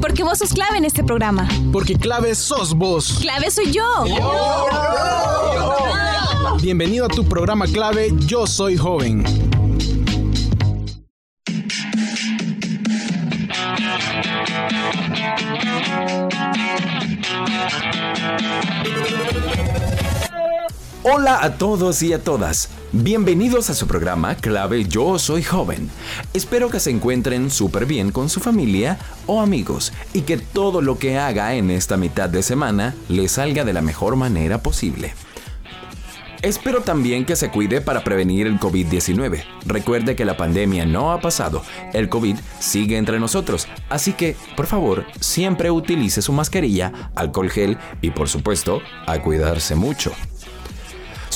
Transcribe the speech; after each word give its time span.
Porque 0.00 0.24
vos 0.24 0.38
sos 0.38 0.52
clave 0.52 0.78
en 0.78 0.84
este 0.84 1.04
programa. 1.04 1.48
Porque 1.72 1.94
clave 1.94 2.34
sos 2.34 2.74
vos. 2.74 3.18
Clave 3.20 3.50
soy 3.50 3.70
yo. 3.70 3.84
Bienvenido 6.62 7.06
a 7.06 7.08
tu 7.08 7.24
programa 7.24 7.66
clave 7.66 8.12
Yo 8.26 8.46
Soy 8.46 8.76
Joven. 8.76 9.24
Hola 21.02 21.42
a 21.42 21.56
todos 21.56 22.02
y 22.02 22.12
a 22.12 22.22
todas. 22.22 22.68
Bienvenidos 22.92 23.70
a 23.70 23.74
su 23.74 23.86
programa 23.86 24.34
Clave 24.34 24.84
Yo 24.84 25.16
Soy 25.20 25.44
Joven. 25.44 25.88
Espero 26.34 26.70
que 26.70 26.80
se 26.80 26.90
encuentren 26.90 27.48
súper 27.48 27.86
bien 27.86 28.10
con 28.10 28.28
su 28.28 28.40
familia 28.40 28.98
o 29.26 29.40
amigos 29.40 29.92
y 30.12 30.22
que 30.22 30.38
todo 30.38 30.82
lo 30.82 30.98
que 30.98 31.16
haga 31.16 31.54
en 31.54 31.70
esta 31.70 31.96
mitad 31.96 32.28
de 32.28 32.42
semana 32.42 32.96
le 33.08 33.28
salga 33.28 33.62
de 33.62 33.72
la 33.72 33.80
mejor 33.80 34.16
manera 34.16 34.60
posible. 34.60 35.14
Espero 36.42 36.80
también 36.80 37.24
que 37.24 37.36
se 37.36 37.52
cuide 37.52 37.80
para 37.80 38.02
prevenir 38.02 38.48
el 38.48 38.58
COVID-19. 38.58 39.44
Recuerde 39.66 40.16
que 40.16 40.24
la 40.24 40.36
pandemia 40.36 40.84
no 40.84 41.12
ha 41.12 41.20
pasado, 41.20 41.62
el 41.92 42.08
COVID 42.08 42.38
sigue 42.58 42.96
entre 42.96 43.20
nosotros, 43.20 43.68
así 43.88 44.14
que, 44.14 44.36
por 44.56 44.66
favor, 44.66 45.04
siempre 45.20 45.70
utilice 45.70 46.22
su 46.22 46.32
mascarilla, 46.32 47.10
alcohol 47.14 47.50
gel 47.50 47.78
y, 48.00 48.10
por 48.10 48.28
supuesto, 48.28 48.82
a 49.06 49.20
cuidarse 49.20 49.76
mucho. 49.76 50.10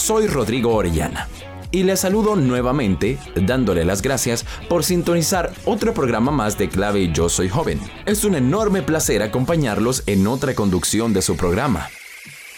Soy 0.04 0.26
Rodrigo 0.26 0.74
Orellana 0.74 1.30
y 1.70 1.82
les 1.82 2.00
saludo 2.00 2.36
nuevamente 2.36 3.18
dándole 3.36 3.86
las 3.86 4.02
gracias 4.02 4.44
por 4.68 4.84
sintonizar 4.84 5.50
otro 5.64 5.94
programa 5.94 6.30
más 6.30 6.58
de 6.58 6.68
Clave 6.68 7.10
Yo 7.10 7.30
Soy 7.30 7.48
Joven. 7.48 7.80
Es 8.04 8.22
un 8.24 8.34
enorme 8.34 8.82
placer 8.82 9.22
acompañarlos 9.22 10.02
en 10.04 10.26
otra 10.26 10.54
conducción 10.54 11.14
de 11.14 11.22
su 11.22 11.38
programa. 11.38 11.88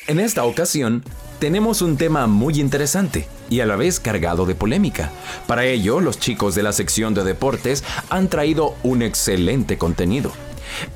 En 0.09 0.19
esta 0.19 0.43
ocasión, 0.43 1.05
tenemos 1.39 1.83
un 1.83 1.97
tema 1.97 2.27
muy 2.27 2.59
interesante 2.59 3.29
y 3.49 3.61
a 3.61 3.67
la 3.67 3.77
vez 3.77 4.01
cargado 4.01 4.45
de 4.45 4.57
polémica. 4.57 5.13
Para 5.47 5.67
ello, 5.67 6.01
los 6.01 6.19
chicos 6.19 6.57
de 6.57 6.65
la 6.65 6.73
sección 6.73 7.15
de 7.15 7.23
deportes 7.23 7.85
han 8.11 8.27
traído 8.27 8.75
un 8.83 9.03
excelente 9.03 9.79
contenido. 9.79 10.33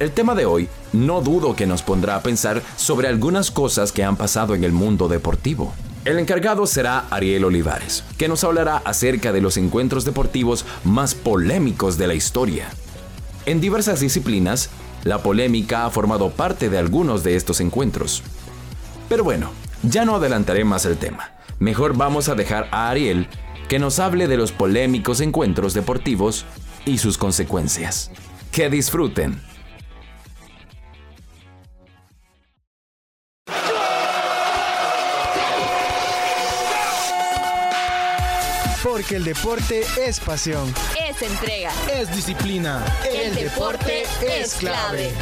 El 0.00 0.10
tema 0.10 0.34
de 0.34 0.46
hoy 0.46 0.68
no 0.92 1.20
dudo 1.20 1.54
que 1.54 1.68
nos 1.68 1.84
pondrá 1.84 2.16
a 2.16 2.24
pensar 2.24 2.60
sobre 2.74 3.06
algunas 3.06 3.52
cosas 3.52 3.92
que 3.92 4.02
han 4.02 4.16
pasado 4.16 4.56
en 4.56 4.64
el 4.64 4.72
mundo 4.72 5.06
deportivo. 5.06 5.72
El 6.04 6.18
encargado 6.18 6.66
será 6.66 7.06
Ariel 7.10 7.44
Olivares, 7.44 8.04
que 8.16 8.26
nos 8.26 8.42
hablará 8.42 8.78
acerca 8.78 9.32
de 9.32 9.42
los 9.42 9.58
encuentros 9.58 10.06
deportivos 10.06 10.64
más 10.82 11.14
polémicos 11.14 11.98
de 11.98 12.06
la 12.06 12.14
historia. 12.14 12.70
En 13.44 13.60
diversas 13.60 14.00
disciplinas, 14.00 14.70
la 15.04 15.22
polémica 15.22 15.84
ha 15.84 15.90
formado 15.90 16.30
parte 16.30 16.70
de 16.70 16.78
algunos 16.78 17.22
de 17.22 17.36
estos 17.36 17.60
encuentros. 17.60 18.22
Pero 19.10 19.24
bueno, 19.24 19.50
ya 19.82 20.06
no 20.06 20.16
adelantaré 20.16 20.64
más 20.64 20.86
el 20.86 20.96
tema. 20.96 21.32
Mejor 21.58 21.94
vamos 21.94 22.30
a 22.30 22.34
dejar 22.34 22.68
a 22.72 22.88
Ariel 22.88 23.28
que 23.68 23.78
nos 23.78 23.98
hable 23.98 24.26
de 24.26 24.38
los 24.38 24.52
polémicos 24.52 25.20
encuentros 25.20 25.74
deportivos 25.74 26.46
y 26.86 26.96
sus 26.96 27.18
consecuencias. 27.18 28.10
Que 28.52 28.70
disfruten. 28.70 29.49
Porque 38.82 39.16
el 39.16 39.24
deporte 39.24 39.84
es 40.00 40.20
pasión. 40.20 40.72
Es 40.98 41.20
entrega. 41.20 41.70
Es 41.92 42.10
disciplina. 42.14 42.82
El 43.04 43.34
deporte 43.34 44.04
es 44.22 44.54
clave. 44.54 45.12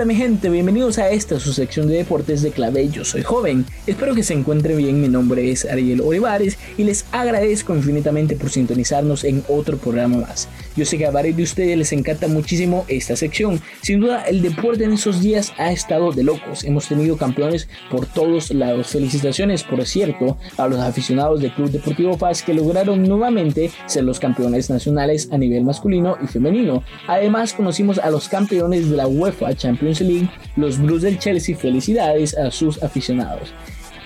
Hola 0.00 0.06
mi 0.06 0.14
gente, 0.14 0.48
bienvenidos 0.48 0.96
a 0.96 1.10
esta 1.10 1.38
su 1.38 1.52
sección 1.52 1.86
de 1.86 1.98
deportes 1.98 2.40
de 2.40 2.52
clave 2.52 2.88
Yo 2.88 3.04
Soy 3.04 3.22
Joven. 3.22 3.66
Espero 3.86 4.14
que 4.14 4.22
se 4.22 4.32
encuentren 4.32 4.78
bien, 4.78 4.98
mi 4.98 5.08
nombre 5.08 5.50
es 5.50 5.66
Ariel 5.66 6.00
Olivares 6.00 6.56
y 6.78 6.84
les 6.84 7.04
agradezco 7.12 7.76
infinitamente 7.76 8.34
por 8.34 8.48
sintonizarnos 8.48 9.24
en 9.24 9.44
otro 9.46 9.76
programa 9.76 10.16
más. 10.16 10.48
Yo 10.76 10.84
sé 10.84 10.98
que 10.98 11.06
a 11.06 11.10
varios 11.10 11.36
de 11.36 11.42
ustedes 11.42 11.76
les 11.76 11.92
encanta 11.92 12.28
muchísimo 12.28 12.84
esta 12.88 13.16
sección. 13.16 13.60
Sin 13.82 14.00
duda 14.00 14.22
el 14.24 14.40
deporte 14.40 14.84
en 14.84 14.92
esos 14.92 15.20
días 15.20 15.52
ha 15.58 15.72
estado 15.72 16.12
de 16.12 16.22
locos. 16.22 16.64
Hemos 16.64 16.88
tenido 16.88 17.16
campeones 17.16 17.68
por 17.90 18.06
todos 18.06 18.50
lados. 18.52 18.88
Felicitaciones, 18.88 19.64
por 19.64 19.84
cierto, 19.84 20.38
a 20.56 20.68
los 20.68 20.78
aficionados 20.78 21.40
del 21.40 21.52
Club 21.52 21.70
Deportivo 21.70 22.16
Paz 22.16 22.42
que 22.42 22.54
lograron 22.54 23.02
nuevamente 23.02 23.70
ser 23.86 24.04
los 24.04 24.20
campeones 24.20 24.70
nacionales 24.70 25.28
a 25.32 25.38
nivel 25.38 25.64
masculino 25.64 26.16
y 26.22 26.26
femenino. 26.26 26.84
Además 27.08 27.52
conocimos 27.52 27.98
a 27.98 28.10
los 28.10 28.28
campeones 28.28 28.88
de 28.88 28.96
la 28.96 29.08
UEFA 29.08 29.54
Champions 29.54 30.00
League, 30.00 30.30
los 30.56 30.78
Blues 30.78 31.02
del 31.02 31.18
Chelsea. 31.18 31.56
Felicidades 31.56 32.36
a 32.36 32.50
sus 32.50 32.82
aficionados. 32.82 33.52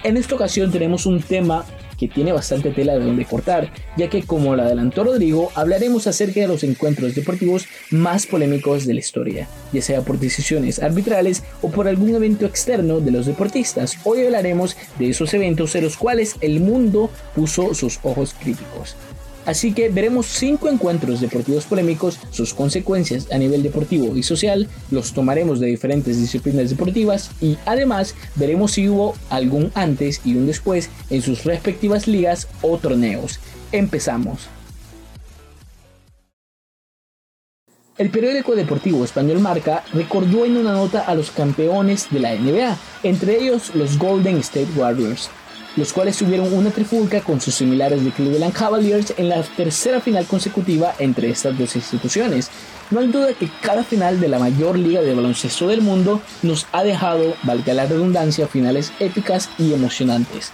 En 0.05 0.19
esta 0.19 0.35
ocasión 0.35 0.71
tenemos 0.71 1.07
un 1.07 1.23
tema 1.23 1.65
que 1.99 2.09
tiene 2.09 2.33
bastante 2.33 2.71
tela 2.71 2.95
de 2.95 3.05
donde 3.05 3.25
cortar, 3.25 3.71
ya 3.97 4.09
que 4.09 4.23
como 4.23 4.55
lo 4.57 4.63
adelantó 4.63 5.05
Rodrigo, 5.05 5.51
hablaremos 5.55 6.07
acerca 6.07 6.41
de 6.41 6.49
los 6.49 6.65
encuentros 6.65 7.15
deportivos 7.15 7.67
más 7.91 8.27
polémicos 8.27 8.87
de 8.87 8.95
la 8.95 9.01
historia, 9.01 9.49
ya 9.73 9.83
sea 9.83 10.03
por 10.03 10.19
decisiones 10.19 10.83
arbitrales 10.83 11.43
o 11.63 11.71
por 11.71 11.89
algún 11.89 12.15
evento 12.15 12.47
externo 12.47 13.01
de 13.01 13.11
los 13.11 13.27
deportistas. 13.27 13.99
Hoy 14.05 14.25
hablaremos 14.25 14.77
de 14.99 15.11
esos 15.11 15.33
eventos 15.35 15.75
en 15.75 15.85
los 15.85 15.97
cuales 15.97 16.37
el 16.41 16.61
mundo 16.61 17.11
puso 17.35 17.75
sus 17.75 17.99
ojos 18.03 18.35
críticos. 18.35 18.97
Así 19.47 19.73
que 19.73 19.89
veremos 19.89 20.27
cinco 20.27 20.69
encuentros 20.69 21.21
deportivos 21.21 21.65
polémicos, 21.65 22.19
sus 22.31 22.55
consecuencias 22.55 23.31
a 23.31 23.39
nivel 23.39 23.63
deportivo 23.63 24.17
y 24.17 24.23
social, 24.23 24.69
los 24.91 25.13
tomaremos 25.13 25.61
de 25.61 25.67
diferentes 25.67 26.19
disciplinas 26.19 26.71
deportivas 26.71 27.31
y 27.41 27.59
además 27.67 28.15
veremos 28.37 28.73
si 28.73 28.89
hubo 28.89 29.15
algún 29.29 29.71
antes 29.75 30.21
y 30.25 30.37
un 30.37 30.47
después 30.47 30.91
en 31.11 31.23
sus 31.23 31.45
respectivas 31.45 32.07
ligas 32.07 32.49
o 32.63 32.79
torneos. 32.79 33.39
Empezamos. 33.73 34.49
El 37.97 38.11
periódico 38.11 38.57
deportivo 38.57 39.05
español 39.05 39.39
Marca 39.39 39.85
recordó 39.93 40.45
en 40.45 40.57
una 40.57 40.73
nota 40.73 41.03
a 41.03 41.15
los 41.15 41.31
campeones 41.31 42.09
de 42.11 42.19
la 42.19 42.35
NBA, 42.35 42.77
entre 43.05 43.39
ellos 43.41 43.73
los 43.77 43.99
Golden 43.99 44.39
State 44.39 44.71
Warriors, 44.75 45.31
los 45.77 45.93
cuales 45.93 46.17
tuvieron 46.17 46.53
una 46.53 46.71
trifulca 46.71 47.21
con 47.21 47.41
sus 47.41 47.55
similares 47.55 48.05
de 48.05 48.11
Cleveland 48.11 48.53
Cavaliers 48.53 49.15
en 49.17 49.29
la 49.29 49.43
tercera 49.43 50.01
final 50.01 50.27
consecutiva 50.27 50.95
entre 50.99 51.31
estas 51.31 51.59
dos 51.59 51.75
instituciones. 51.77 52.51
No 52.91 53.01
hay 53.01 53.09
duda 53.09 53.33
que 53.35 53.51
cada 53.63 53.83
final 53.85 54.21
de 54.21 54.29
la 54.29 54.39
mayor 54.39 54.79
liga 54.79 55.03
de 55.03 55.15
baloncesto 55.15 55.69
del 55.69 55.81
mundo 55.81 56.21
nos 56.43 56.67
ha 56.73 56.85
dejado, 56.85 57.35
valga 57.43 57.75
la 57.75 57.87
redundancia, 57.87 58.47
finales 58.47 58.93
épicas 59.01 59.49
y 59.59 59.73
emocionantes. 59.73 60.53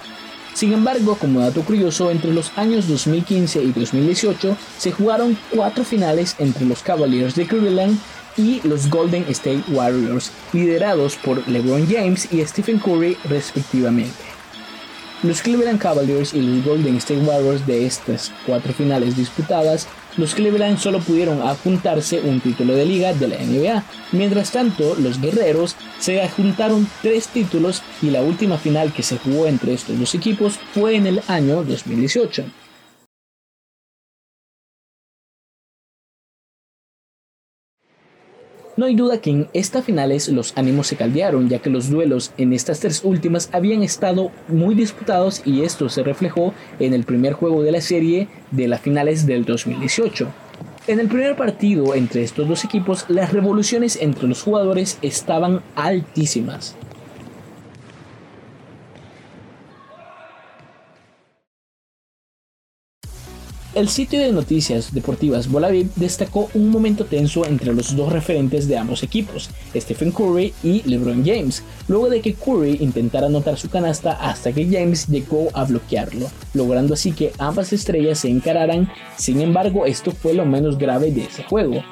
Sin 0.55 0.73
embargo, 0.73 1.17
como 1.17 1.41
dato 1.41 1.63
curioso, 1.63 2.11
entre 2.11 2.33
los 2.33 2.53
años 2.57 2.89
2015 2.89 3.63
y 3.63 3.73
2018 3.73 4.57
se 4.79 4.93
jugaron 4.93 5.39
cuatro 5.51 5.85
finales 5.85 6.35
entre 6.39 6.67
los 6.67 6.83
Cavaliers 6.83 7.35
de 7.35 7.47
Cleveland 7.47 7.99
y 8.37 8.61
los 8.67 8.89
Golden 8.91 9.25
State 9.29 9.65
Warriors, 9.69 10.33
liderados 10.53 11.17
por 11.17 11.47
LeBron 11.49 11.87
James 11.89 12.29
y 12.33 12.45
Stephen 12.45 12.79
Curry 12.79 13.17
respectivamente. 13.25 14.40
Los 15.23 15.43
Cleveland 15.43 15.79
Cavaliers 15.79 16.33
y 16.33 16.41
los 16.41 16.65
Golden 16.65 16.97
State 16.97 17.21
Warriors 17.21 17.67
de 17.67 17.85
estas 17.85 18.33
cuatro 18.47 18.73
finales 18.73 19.19
disputadas, 19.19 19.87
los 20.17 20.35
Cleveland 20.35 20.79
solo 20.79 20.99
pudieron 21.01 21.43
adjuntarse 21.43 22.21
un 22.21 22.41
título 22.41 22.75
de 22.75 22.87
liga 22.87 23.13
de 23.13 23.29
la 23.29 23.37
NBA. 23.37 23.85
Mientras 24.13 24.51
tanto, 24.51 24.95
los 24.95 25.21
Guerreros 25.21 25.77
se 25.99 26.23
adjuntaron 26.23 26.89
tres 27.03 27.29
títulos 27.29 27.83
y 28.01 28.09
la 28.09 28.23
última 28.23 28.57
final 28.57 28.95
que 28.95 29.03
se 29.03 29.19
jugó 29.19 29.47
entre 29.47 29.75
estos 29.75 29.99
dos 29.99 30.15
equipos 30.15 30.59
fue 30.73 30.97
en 30.97 31.07
el 31.07 31.21
año 31.29 31.65
2018. 31.65 32.45
No 38.81 38.87
hay 38.87 38.95
duda 38.95 39.21
que 39.21 39.29
en 39.29 39.47
estas 39.53 39.85
finales 39.85 40.31
los 40.31 40.57
ánimos 40.57 40.87
se 40.87 40.97
caldearon, 40.97 41.51
ya 41.51 41.59
que 41.59 41.69
los 41.69 41.91
duelos 41.91 42.33
en 42.39 42.55
estas 42.55 42.81
tres 42.81 43.03
últimas 43.05 43.51
habían 43.53 43.83
estado 43.83 44.33
muy 44.49 44.75
disputados 44.75 45.43
y 45.45 45.65
esto 45.65 45.91
se 45.91 46.03
reflejó 46.03 46.55
en 46.79 46.95
el 46.95 47.05
primer 47.05 47.35
juego 47.35 47.63
de 47.63 47.73
la 47.73 47.83
serie 47.83 48.29
de 48.51 48.69
las 48.69 48.81
finales 48.81 49.27
del 49.27 49.45
2018. 49.45 50.29
En 50.87 50.99
el 50.99 51.09
primer 51.09 51.37
partido 51.37 51.95
entre 51.95 52.23
estos 52.23 52.49
dos 52.49 52.65
equipos, 52.65 53.05
las 53.09 53.35
revoluciones 53.35 53.99
entre 54.01 54.27
los 54.27 54.43
jugadores 54.43 54.97
estaban 55.03 55.61
altísimas. 55.75 56.75
El 63.73 63.89
sitio 63.89 64.19
de 64.19 64.33
noticias 64.33 64.93
deportivas 64.93 65.49
Volaviv 65.49 65.91
destacó 65.95 66.51
un 66.55 66.71
momento 66.71 67.05
tenso 67.05 67.47
entre 67.47 67.73
los 67.73 67.95
dos 67.95 68.13
referentes 68.13 68.67
de 68.67 68.77
ambos 68.77 69.05
equipos, 69.05 69.49
Stephen 69.77 70.11
Curry 70.11 70.53
y 70.65 70.83
LeBron 70.83 71.25
James, 71.25 71.63
luego 71.87 72.11
de 72.11 72.21
que 72.21 72.35
Curry 72.35 72.79
intentara 72.81 73.29
anotar 73.29 73.57
su 73.57 73.71
canasta 73.71 74.11
hasta 74.11 74.51
que 74.51 74.67
James 74.69 75.07
llegó 75.07 75.51
a 75.55 75.65
bloquearlo, 75.67 76.27
logrando 76.53 76.95
así 76.95 77.13
que 77.13 77.33
ambas 77.39 77.73
estrellas 77.73 78.19
se 78.19 78.29
encararan, 78.29 78.91
sin 79.17 79.41
embargo 79.41 79.87
esto 79.87 80.11
fue 80.11 80.35
lo 80.35 80.45
menos 80.45 80.77
grave 80.77 81.13
de 81.13 81.27
ese 81.27 81.45
juego. 81.45 81.85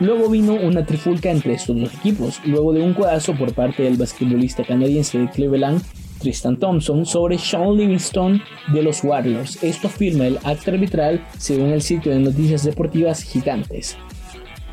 Luego 0.00 0.28
vino 0.28 0.52
una 0.56 0.84
trifulca 0.84 1.30
entre 1.30 1.54
estos 1.54 1.80
dos 1.80 1.94
equipos, 1.94 2.38
luego 2.44 2.74
de 2.74 2.82
un 2.82 2.92
codazo 2.92 3.34
por 3.34 3.54
parte 3.54 3.82
del 3.82 3.96
basquetbolista 3.96 4.62
canadiense 4.62 5.18
de 5.18 5.30
Cleveland 5.30 5.82
Tristan 6.18 6.58
Thompson 6.58 7.06
sobre 7.06 7.38
Sean 7.38 7.76
Livingston 7.76 8.42
de 8.72 8.82
los 8.82 9.02
Warriors. 9.04 9.62
Esto 9.62 9.88
afirma 9.88 10.26
el 10.26 10.38
acto 10.44 10.70
arbitral 10.70 11.24
según 11.38 11.70
el 11.70 11.82
sitio 11.82 12.12
de 12.12 12.18
noticias 12.18 12.64
deportivas 12.64 13.22
Gigantes. 13.22 13.96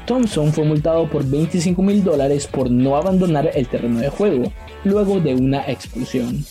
Thompson 0.06 0.54
fue 0.54 0.66
multado 0.66 1.10
por 1.10 1.26
25 1.26 1.82
mil 1.82 2.04
dólares 2.04 2.48
por 2.48 2.70
no 2.70 2.96
abandonar 2.96 3.50
el 3.54 3.68
terreno 3.68 4.00
de 4.00 4.10
juego, 4.10 4.52
luego 4.84 5.20
de 5.20 5.34
una 5.34 5.70
expulsión. 5.70 6.46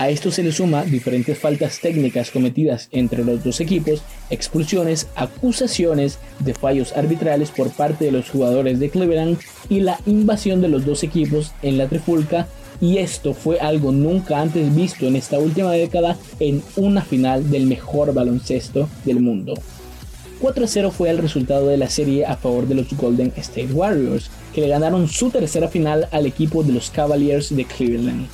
A 0.00 0.08
esto 0.08 0.30
se 0.30 0.42
le 0.42 0.50
suma 0.50 0.84
diferentes 0.84 1.38
faltas 1.38 1.78
técnicas 1.80 2.30
cometidas 2.30 2.88
entre 2.90 3.22
los 3.22 3.44
dos 3.44 3.60
equipos, 3.60 4.02
expulsiones, 4.30 5.08
acusaciones 5.14 6.18
de 6.38 6.54
fallos 6.54 6.94
arbitrales 6.96 7.50
por 7.50 7.70
parte 7.70 8.06
de 8.06 8.12
los 8.12 8.30
jugadores 8.30 8.80
de 8.80 8.88
Cleveland 8.88 9.38
y 9.68 9.80
la 9.80 9.98
invasión 10.06 10.62
de 10.62 10.68
los 10.68 10.86
dos 10.86 11.02
equipos 11.02 11.52
en 11.60 11.76
la 11.76 11.86
trifulca 11.86 12.48
y 12.80 12.98
esto 12.98 13.34
fue 13.34 13.58
algo 13.60 13.92
nunca 13.92 14.40
antes 14.40 14.74
visto 14.74 15.06
en 15.06 15.16
esta 15.16 15.38
última 15.38 15.72
década 15.72 16.16
en 16.38 16.62
una 16.76 17.02
final 17.02 17.50
del 17.50 17.66
mejor 17.66 18.14
baloncesto 18.14 18.88
del 19.04 19.20
mundo. 19.20 19.54
4-0 20.40 20.90
fue 20.90 21.10
el 21.10 21.18
resultado 21.18 21.66
de 21.66 21.76
la 21.76 21.90
serie 21.90 22.24
a 22.24 22.36
favor 22.36 22.66
de 22.66 22.74
los 22.74 22.90
Golden 22.94 23.32
State 23.36 23.72
Warriors, 23.72 24.30
que 24.54 24.62
le 24.62 24.68
ganaron 24.68 25.06
su 25.06 25.28
tercera 25.30 25.68
final 25.68 26.08
al 26.12 26.24
equipo 26.24 26.62
de 26.62 26.72
los 26.72 26.90
Cavaliers 26.90 27.54
de 27.54 27.66
Cleveland. 27.66 28.26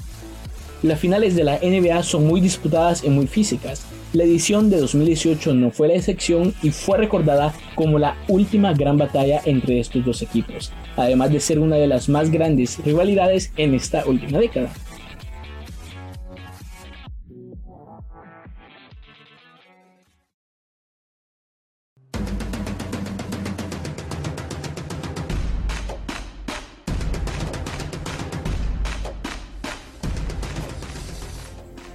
Las 0.83 1.01
finales 1.01 1.35
de 1.35 1.43
la 1.43 1.59
NBA 1.59 2.03
son 2.05 2.27
muy 2.27 2.41
disputadas 2.41 3.03
y 3.03 3.09
muy 3.09 3.27
físicas, 3.27 3.83
la 4.17 4.25
edición 4.25 4.71
de 4.71 4.81
2018 4.81 5.53
no 5.53 5.71
fue 5.71 5.89
la 5.89 5.95
excepción 5.95 6.55
y 6.63 6.71
fue 6.71 6.97
recordada 6.97 7.55
como 7.75 7.99
la 7.99 8.17
última 8.29 8.73
gran 8.73 8.97
batalla 8.97 9.43
entre 9.45 9.79
estos 9.79 10.07
dos 10.07 10.23
equipos, 10.23 10.73
además 10.97 11.33
de 11.33 11.41
ser 11.41 11.59
una 11.59 11.77
de 11.77 11.87
las 11.87 12.09
más 12.09 12.31
grandes 12.31 12.79
rivalidades 12.83 13.53
en 13.59 13.75
esta 13.75 14.07
última 14.07 14.39
década. 14.39 14.73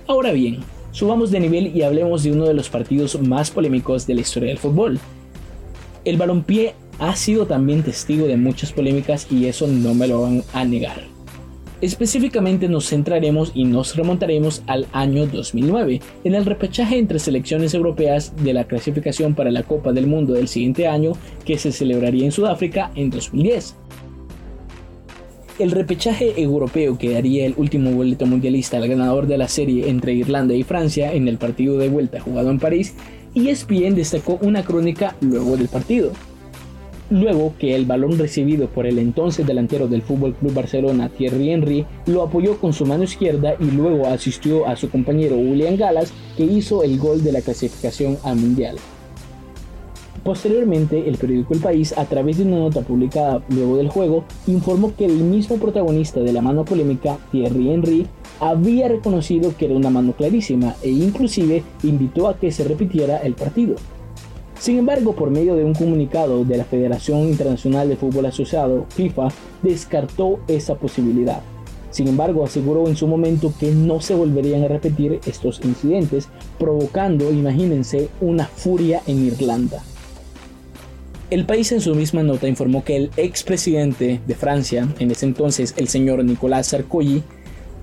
Ahora 0.07 0.33
bien, 0.33 0.63
Subamos 1.01 1.31
de 1.31 1.39
nivel 1.39 1.75
y 1.75 1.81
hablemos 1.81 2.21
de 2.21 2.31
uno 2.31 2.45
de 2.45 2.53
los 2.53 2.69
partidos 2.69 3.19
más 3.19 3.50
polémicos 3.50 4.06
de 4.06 4.13
la 4.13 4.21
historia 4.21 4.50
del 4.50 4.59
fútbol. 4.59 5.00
El 6.06 6.18
balompié 6.18 6.75
ha 7.00 7.15
sido 7.15 7.48
también 7.48 7.81
testigo 7.81 8.27
de 8.27 8.38
muchas 8.38 8.71
polémicas 8.71 9.25
y 9.31 9.48
eso 9.48 9.65
no 9.65 9.95
me 9.95 10.07
lo 10.07 10.21
van 10.21 10.44
a 10.53 10.63
negar. 10.63 11.01
Específicamente 11.81 12.69
nos 12.69 12.88
centraremos 12.88 13.51
y 13.56 13.65
nos 13.65 13.95
remontaremos 13.95 14.62
al 14.68 14.86
año 14.92 15.25
2009, 15.25 16.01
en 16.24 16.36
el 16.36 16.45
repechaje 16.45 17.00
entre 17.00 17.18
selecciones 17.18 17.74
europeas 17.74 18.36
de 18.44 18.54
la 18.54 18.65
clasificación 18.65 19.33
para 19.33 19.50
la 19.50 19.63
Copa 19.63 19.94
del 19.94 20.06
Mundo 20.06 20.33
del 20.33 20.47
siguiente 20.47 20.88
año 20.88 21.13
que 21.45 21.57
se 21.57 21.71
celebraría 21.71 22.25
en 22.25 22.31
Sudáfrica 22.31 22.92
en 22.94 23.09
2010 23.09 23.81
el 25.59 25.71
repechaje 25.71 26.42
europeo 26.42 26.98
que 26.98 27.12
daría 27.12 27.45
el 27.45 27.53
último 27.57 27.92
boleto 27.92 28.25
mundialista 28.25 28.77
al 28.77 28.88
ganador 28.88 29.27
de 29.27 29.38
la 29.38 29.48
serie 29.48 29.89
entre 29.89 30.13
Irlanda 30.13 30.53
y 30.53 30.63
Francia 30.63 31.13
en 31.13 31.27
el 31.27 31.38
partido 31.38 31.77
de 31.77 31.89
vuelta 31.89 32.19
jugado 32.19 32.50
en 32.50 32.59
París, 32.59 32.95
ESPN 33.36 33.95
destacó 33.95 34.39
una 34.42 34.63
crónica 34.63 35.15
luego 35.21 35.57
del 35.57 35.68
partido. 35.68 36.12
Luego 37.09 37.53
que 37.59 37.75
el 37.75 37.86
balón 37.86 38.18
recibido 38.18 38.68
por 38.68 38.86
el 38.86 38.98
entonces 38.98 39.45
delantero 39.45 39.88
del 39.88 40.01
FC 40.01 40.31
Barcelona 40.53 41.09
Thierry 41.09 41.51
Henry 41.51 41.86
lo 42.06 42.24
apoyó 42.24 42.57
con 42.57 42.71
su 42.71 42.86
mano 42.86 43.04
izquierda 43.04 43.56
y 43.59 43.65
luego 43.65 44.07
asistió 44.07 44.65
a 44.65 44.77
su 44.77 44.89
compañero 44.89 45.36
William 45.36 45.75
Gallas 45.75 46.13
que 46.38 46.45
hizo 46.45 46.83
el 46.83 46.97
gol 46.97 47.21
de 47.24 47.33
la 47.33 47.42
clasificación 47.42 48.18
al 48.24 48.38
Mundial. 48.38 48.77
Posteriormente, 50.23 51.09
el 51.09 51.18
periódico 51.18 51.56
El 51.56 51.62
País, 51.62 51.97
a 51.97 52.06
través 52.06 52.38
de 52.38 52.44
una 52.44 52.57
nota 52.57 52.81
publicada 52.81 53.41
luego 53.50 53.77
del 53.77 53.89
juego, 53.89 54.23
informó 54.45 54.94
que 54.95 55.06
el 55.06 55.15
mismo 55.15 55.57
protagonista 55.57 56.19
de 56.19 56.31
la 56.31 56.44
mano 56.44 56.63
polémica, 56.63 57.18
Thierry 57.31 57.71
Henry, 57.71 58.07
había 58.39 58.88
reconocido 58.88 59.56
que 59.57 59.65
era 59.65 59.75
una 59.75 59.89
mano 59.89 60.13
clarísima 60.13 60.75
e 60.83 60.89
inclusive 60.89 61.63
invitó 61.81 62.27
a 62.27 62.38
que 62.38 62.51
se 62.51 62.63
repitiera 62.63 63.18
el 63.18 63.33
partido. 63.33 63.75
Sin 64.59 64.77
embargo, 64.77 65.15
por 65.15 65.31
medio 65.31 65.56
de 65.56 65.65
un 65.65 65.73
comunicado 65.73 66.45
de 66.45 66.56
la 66.56 66.65
Federación 66.65 67.21
Internacional 67.21 67.89
de 67.89 67.97
Fútbol 67.97 68.27
Asociado, 68.27 68.85
FIFA, 68.89 69.29
descartó 69.63 70.39
esa 70.47 70.75
posibilidad. 70.75 71.41
Sin 71.89 72.07
embargo, 72.07 72.44
aseguró 72.44 72.88
en 72.88 72.95
su 72.95 73.07
momento 73.07 73.51
que 73.59 73.71
no 73.71 74.01
se 74.01 74.13
volverían 74.13 74.63
a 74.63 74.68
repetir 74.68 75.19
estos 75.25 75.62
incidentes, 75.65 76.29
provocando, 76.59 77.31
imagínense, 77.31 78.09
una 78.21 78.45
furia 78.45 79.01
en 79.07 79.25
Irlanda. 79.25 79.81
El 81.31 81.45
país 81.45 81.72
en 81.72 81.80
su 81.80 81.95
misma 81.95 82.24
nota 82.24 82.50
informó 82.50 82.83
que 82.83 82.98
el 82.98 83.12
expresidente 83.16 84.19
de 84.28 84.36
Francia, 84.36 84.86
en 85.00 85.12
ese 85.12 85.25
entonces 85.25 85.74
el 85.78 85.88
señor 85.88 86.22
Nicolas 86.25 86.68
Sarkozy, 86.68 87.24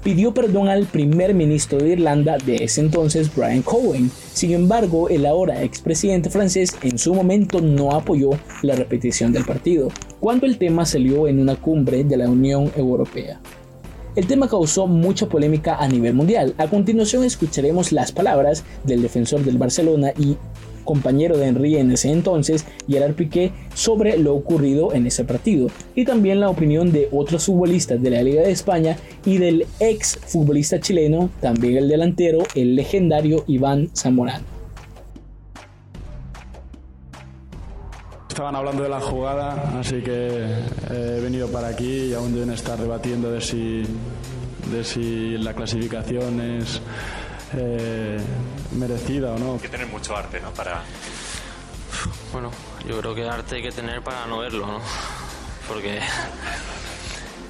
pidió 0.04 0.34
perdón 0.34 0.68
al 0.68 0.84
primer 0.84 1.32
ministro 1.32 1.78
de 1.78 1.92
Irlanda 1.92 2.36
de 2.36 2.56
ese 2.56 2.82
entonces, 2.82 3.34
Brian 3.34 3.62
Cowen. 3.62 4.10
Sin 4.34 4.52
embargo, 4.52 5.08
el 5.08 5.24
ahora 5.24 5.62
expresidente 5.62 6.28
francés 6.28 6.76
en 6.82 6.98
su 6.98 7.14
momento 7.14 7.62
no 7.62 7.92
apoyó 7.92 8.32
la 8.60 8.74
repetición 8.74 9.32
del 9.32 9.46
partido, 9.46 9.88
cuando 10.20 10.44
el 10.44 10.58
tema 10.58 10.84
salió 10.84 11.26
en 11.26 11.40
una 11.40 11.56
cumbre 11.56 12.04
de 12.04 12.18
la 12.18 12.28
Unión 12.28 12.70
Europea. 12.76 13.40
El 14.14 14.26
tema 14.26 14.48
causó 14.48 14.86
mucha 14.86 15.26
polémica 15.26 15.76
a 15.76 15.88
nivel 15.88 16.12
mundial. 16.12 16.52
A 16.58 16.66
continuación 16.66 17.24
escucharemos 17.24 17.92
las 17.92 18.12
palabras 18.12 18.64
del 18.84 19.00
defensor 19.00 19.42
del 19.42 19.58
Barcelona 19.58 20.12
y 20.18 20.36
compañero 20.88 21.36
de 21.36 21.48
Henry 21.48 21.76
en 21.76 21.90
ese 21.90 22.10
entonces, 22.10 22.64
Gerard 22.88 23.12
Piqué, 23.12 23.52
sobre 23.74 24.16
lo 24.16 24.34
ocurrido 24.34 24.94
en 24.94 25.06
ese 25.06 25.22
partido, 25.22 25.68
y 25.94 26.06
también 26.06 26.40
la 26.40 26.48
opinión 26.48 26.92
de 26.92 27.10
otros 27.12 27.44
futbolistas 27.44 28.00
de 28.00 28.08
la 28.08 28.22
Liga 28.22 28.40
de 28.40 28.52
España 28.52 28.96
y 29.26 29.36
del 29.36 29.66
ex 29.80 30.16
futbolista 30.16 30.80
chileno, 30.80 31.28
también 31.42 31.76
el 31.76 31.88
delantero, 31.88 32.38
el 32.54 32.74
legendario 32.74 33.44
Iván 33.46 33.90
Zamorano. 33.94 34.46
Estaban 38.30 38.56
hablando 38.56 38.82
de 38.82 38.88
la 38.88 39.00
jugada, 39.02 39.78
así 39.78 40.00
que 40.00 40.42
he 40.90 41.20
venido 41.20 41.48
para 41.48 41.68
aquí 41.68 42.06
y 42.06 42.14
aún 42.14 42.32
deben 42.32 42.50
estar 42.50 42.78
debatiendo 42.78 43.30
de 43.30 43.42
si, 43.42 43.82
de 44.72 44.84
si 44.84 45.36
la 45.36 45.52
clasificación 45.52 46.40
es 46.40 46.80
eh, 47.56 48.18
merecida 48.78 49.32
o 49.32 49.38
no. 49.38 49.54
Hay 49.54 49.58
que 49.60 49.68
tener 49.68 49.86
mucho 49.86 50.16
arte, 50.16 50.40
¿no? 50.40 50.50
Para... 50.52 50.82
Bueno, 52.32 52.50
yo 52.86 52.98
creo 53.00 53.14
que 53.14 53.28
arte 53.28 53.56
hay 53.56 53.62
que 53.62 53.72
tener 53.72 54.02
para 54.02 54.26
no 54.26 54.38
verlo, 54.38 54.66
¿no? 54.66 54.80
Porque 55.66 56.00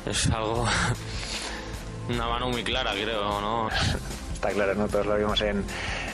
es 0.06 0.26
algo... 0.30 0.66
Una 2.08 2.26
mano 2.26 2.49
muy 2.49 2.64
clara, 2.64 2.92
creo, 2.92 3.40
¿no? 3.40 3.68
Está 4.32 4.50
claro, 4.50 4.75
¿no? 4.75 4.88
Todos 4.88 5.06
lo 5.06 5.16
vimos 5.16 5.40
en, 5.42 5.64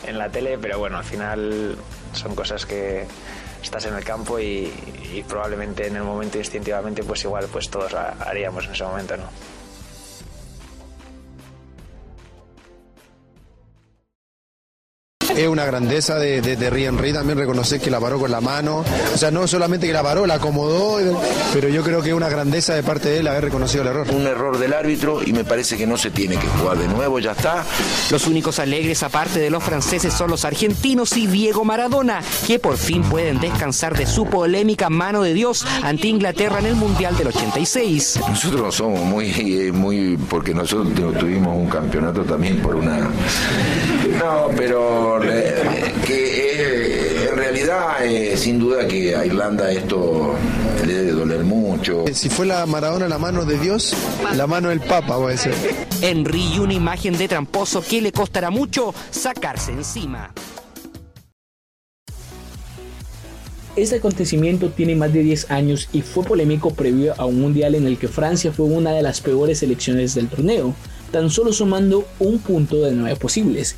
en 0.05 0.19
la 0.19 0.29
tele, 0.29 0.59
pero 0.59 0.79
bueno, 0.79 0.99
al 0.99 1.05
final 1.05 1.77
son 2.13 2.35
cosas 2.35 2.67
que 2.67 3.07
estás 3.63 3.87
en 3.87 3.95
el 3.95 4.05
campo 4.05 4.39
y, 4.41 4.73
y 5.13 5.25
probablemente 5.29 5.87
en 5.87 5.97
el 5.97 6.03
momento 6.03 6.39
instintivamente 6.39 7.03
pues 7.03 7.25
igual 7.25 7.47
pues 7.51 7.71
todos 7.71 7.95
haríamos 7.95 8.67
en 8.67 8.73
ese 8.73 8.85
momento, 8.85 9.17
¿no? 9.17 9.25
Es 15.37 15.49
una 15.49 15.65
grandeza 15.65 16.19
de, 16.19 16.41
de, 16.41 16.57
de 16.57 17.13
también 17.13 17.39
reconocer 17.39 17.81
que 17.81 17.91
la 17.91 18.01
paró 18.01 18.19
con 18.19 18.31
la 18.31 18.41
mano. 18.41 18.85
O 19.15 19.19
sea, 19.19 19.31
no 19.31 19.47
solamente 19.47 19.87
que 19.87 19.93
la 19.93 20.03
paró, 20.03 20.27
la 20.27 20.35
acomodó, 20.35 20.99
pero 21.53 21.69
yo 21.69 21.83
creo 21.83 22.03
que 22.03 22.11
es 22.11 22.15
una 22.15 22.29
grandeza 22.29 22.75
de 22.75 22.83
parte 22.83 23.09
de 23.09 23.19
él 23.19 23.29
haber 23.29 23.45
reconocido 23.45 23.83
el 23.83 23.89
error. 23.89 24.07
Un 24.11 24.27
error 24.27 24.59
del 24.59 24.73
árbitro 24.73 25.23
y 25.25 25.33
me 25.33 25.45
parece 25.45 25.77
que 25.77 25.87
no 25.87 25.97
se 25.97 26.11
tiene 26.11 26.37
que 26.37 26.47
jugar 26.47 26.79
de 26.79 26.89
nuevo, 26.89 27.19
ya 27.19 27.33
está. 27.33 27.65
Los 28.11 28.27
únicos 28.27 28.59
alegres 28.59 29.03
aparte 29.03 29.41
de 29.41 29.51
los 29.51 29.63
franceses 29.63 30.13
son 30.13 30.31
los 30.31 30.45
argentinos 30.45 31.17
y 31.17 31.27
Diego 31.27 31.65
Maradona, 31.65 32.21
que 32.47 32.59
por 32.59 32.77
fin 32.77 33.03
pueden 33.03 33.41
descansar 33.41 33.97
de 33.97 34.07
su 34.07 34.27
polémica 34.27 34.91
mano 34.91 35.23
de 35.23 35.35
Dios 35.35 35.65
ante 35.83 36.09
Inglaterra 36.09 36.59
en 36.59 36.67
el 36.67 36.75
Mundial 36.77 37.17
del 37.17 37.29
86. 37.29 38.21
Nosotros 38.29 38.63
no 38.63 38.73
somos 38.73 39.01
muy, 39.01 39.31
eh, 39.31 39.73
muy, 39.73 40.17
porque 40.29 40.55
nosotros 40.55 40.95
tuvimos 41.19 41.57
un 41.57 41.69
campeonato 41.69 42.23
también 42.23 42.61
por 42.61 42.75
una... 42.77 42.99
No, 44.19 44.49
pero 44.57 45.04
eh, 48.05 48.37
sin 48.37 48.59
duda 48.59 48.87
que 48.87 49.17
a 49.17 49.25
Irlanda 49.25 49.71
esto 49.73 50.35
le 50.87 50.93
debe 50.93 51.13
doler 51.13 51.45
mucho. 51.45 52.05
Si 52.13 52.29
fue 52.29 52.47
la 52.47 52.67
Maradona 52.67 53.09
la 53.09 53.19
mano 53.19 53.45
de 53.45 53.59
Dios, 53.59 53.95
la 54.37 54.47
mano 54.47 54.69
del 54.69 54.81
Papa 54.81 55.17
puede 55.17 55.39
ser. 55.39 55.55
Henry, 56.03 56.59
una 56.59 56.75
imagen 56.75 57.17
de 57.17 57.29
tramposo 57.29 57.83
que 57.83 58.03
le 58.03 58.13
costará 58.13 58.51
mucho 58.51 58.95
sacarse 59.11 59.73
encima. 59.73 60.33
Este 63.77 63.97
acontecimiento 63.97 64.71
tiene 64.71 64.95
más 64.95 65.13
de 65.13 65.23
10 65.23 65.51
años 65.51 65.89
y 65.93 66.03
fue 66.03 66.25
polémico 66.25 66.75
previo 66.75 67.15
a 67.19 67.25
un 67.25 67.41
mundial 67.41 67.75
en 67.75 67.87
el 67.87 67.99
que 67.99 68.07
Francia 68.07 68.53
fue 68.53 68.67
una 68.67 68.93
de 68.93 69.03
las 69.03 69.21
peores 69.21 69.59
selecciones 69.59 70.15
del 70.15 70.29
torneo, 70.29 70.75
tan 71.11 71.29
solo 71.29 71.53
sumando 71.53 72.07
un 72.21 72.39
punto 72.39 72.83
de 72.83 72.93
9 72.93 73.17
posibles, 73.17 73.75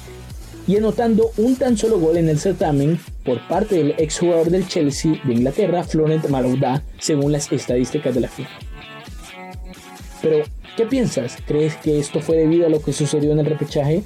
y 0.67 0.77
anotando 0.77 1.31
un 1.39 1.57
tan 1.57 1.79
solo 1.79 1.99
gol 1.99 2.19
en 2.19 2.29
el 2.29 2.39
certamen 2.39 3.01
por 3.27 3.47
parte 3.49 3.75
del 3.75 3.95
exjugador 3.99 4.49
del 4.49 4.67
Chelsea 4.67 5.21
de 5.25 5.35
Inglaterra, 5.35 5.83
Florent 5.83 6.29
Malouda, 6.29 6.83
según 6.99 7.33
las 7.33 7.51
estadísticas 7.53 8.15
de 8.15 8.21
la 8.21 8.29
FIFA. 8.29 8.59
Pero, 10.23 10.45
¿qué 10.77 10.87
piensas? 10.87 11.37
¿Crees 11.47 11.77
que 11.77 11.99
esto 11.99 12.21
fue 12.21 12.37
debido 12.37 12.67
a 12.67 12.71
lo 12.71 12.81
que 12.81 12.93
sucedió 12.93 13.33
en 13.33 13.41
el 13.41 13.47
repechaje? 13.47 14.03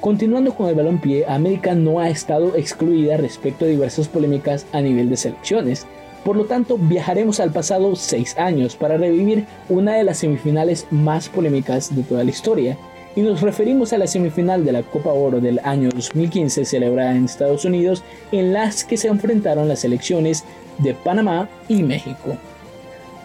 Continuando 0.00 0.54
con 0.54 0.68
el 0.68 0.76
balompié, 0.76 1.26
América 1.26 1.74
no 1.74 1.98
ha 1.98 2.08
estado 2.08 2.54
excluida 2.54 3.16
respecto 3.16 3.64
a 3.64 3.68
diversas 3.68 4.06
polémicas 4.06 4.64
a 4.72 4.80
nivel 4.80 5.10
de 5.10 5.16
selecciones. 5.16 5.86
Por 6.24 6.36
lo 6.36 6.44
tanto, 6.44 6.78
viajaremos 6.78 7.40
al 7.40 7.50
pasado 7.50 7.96
6 7.96 8.38
años 8.38 8.76
para 8.76 8.96
revivir 8.96 9.46
una 9.68 9.96
de 9.96 10.04
las 10.04 10.18
semifinales 10.18 10.86
más 10.92 11.28
polémicas 11.28 11.96
de 11.96 12.04
toda 12.04 12.22
la 12.22 12.30
historia. 12.30 12.78
Y 13.16 13.22
nos 13.22 13.40
referimos 13.40 13.92
a 13.92 13.98
la 13.98 14.06
semifinal 14.06 14.64
de 14.64 14.70
la 14.70 14.84
Copa 14.84 15.12
Oro 15.12 15.40
del 15.40 15.58
año 15.64 15.88
2015 15.92 16.64
celebrada 16.64 17.16
en 17.16 17.24
Estados 17.24 17.64
Unidos, 17.64 18.04
en 18.30 18.52
las 18.52 18.84
que 18.84 18.96
se 18.96 19.08
enfrentaron 19.08 19.66
las 19.66 19.80
selecciones 19.80 20.44
de 20.78 20.94
Panamá 20.94 21.48
y 21.66 21.82
México. 21.82 22.36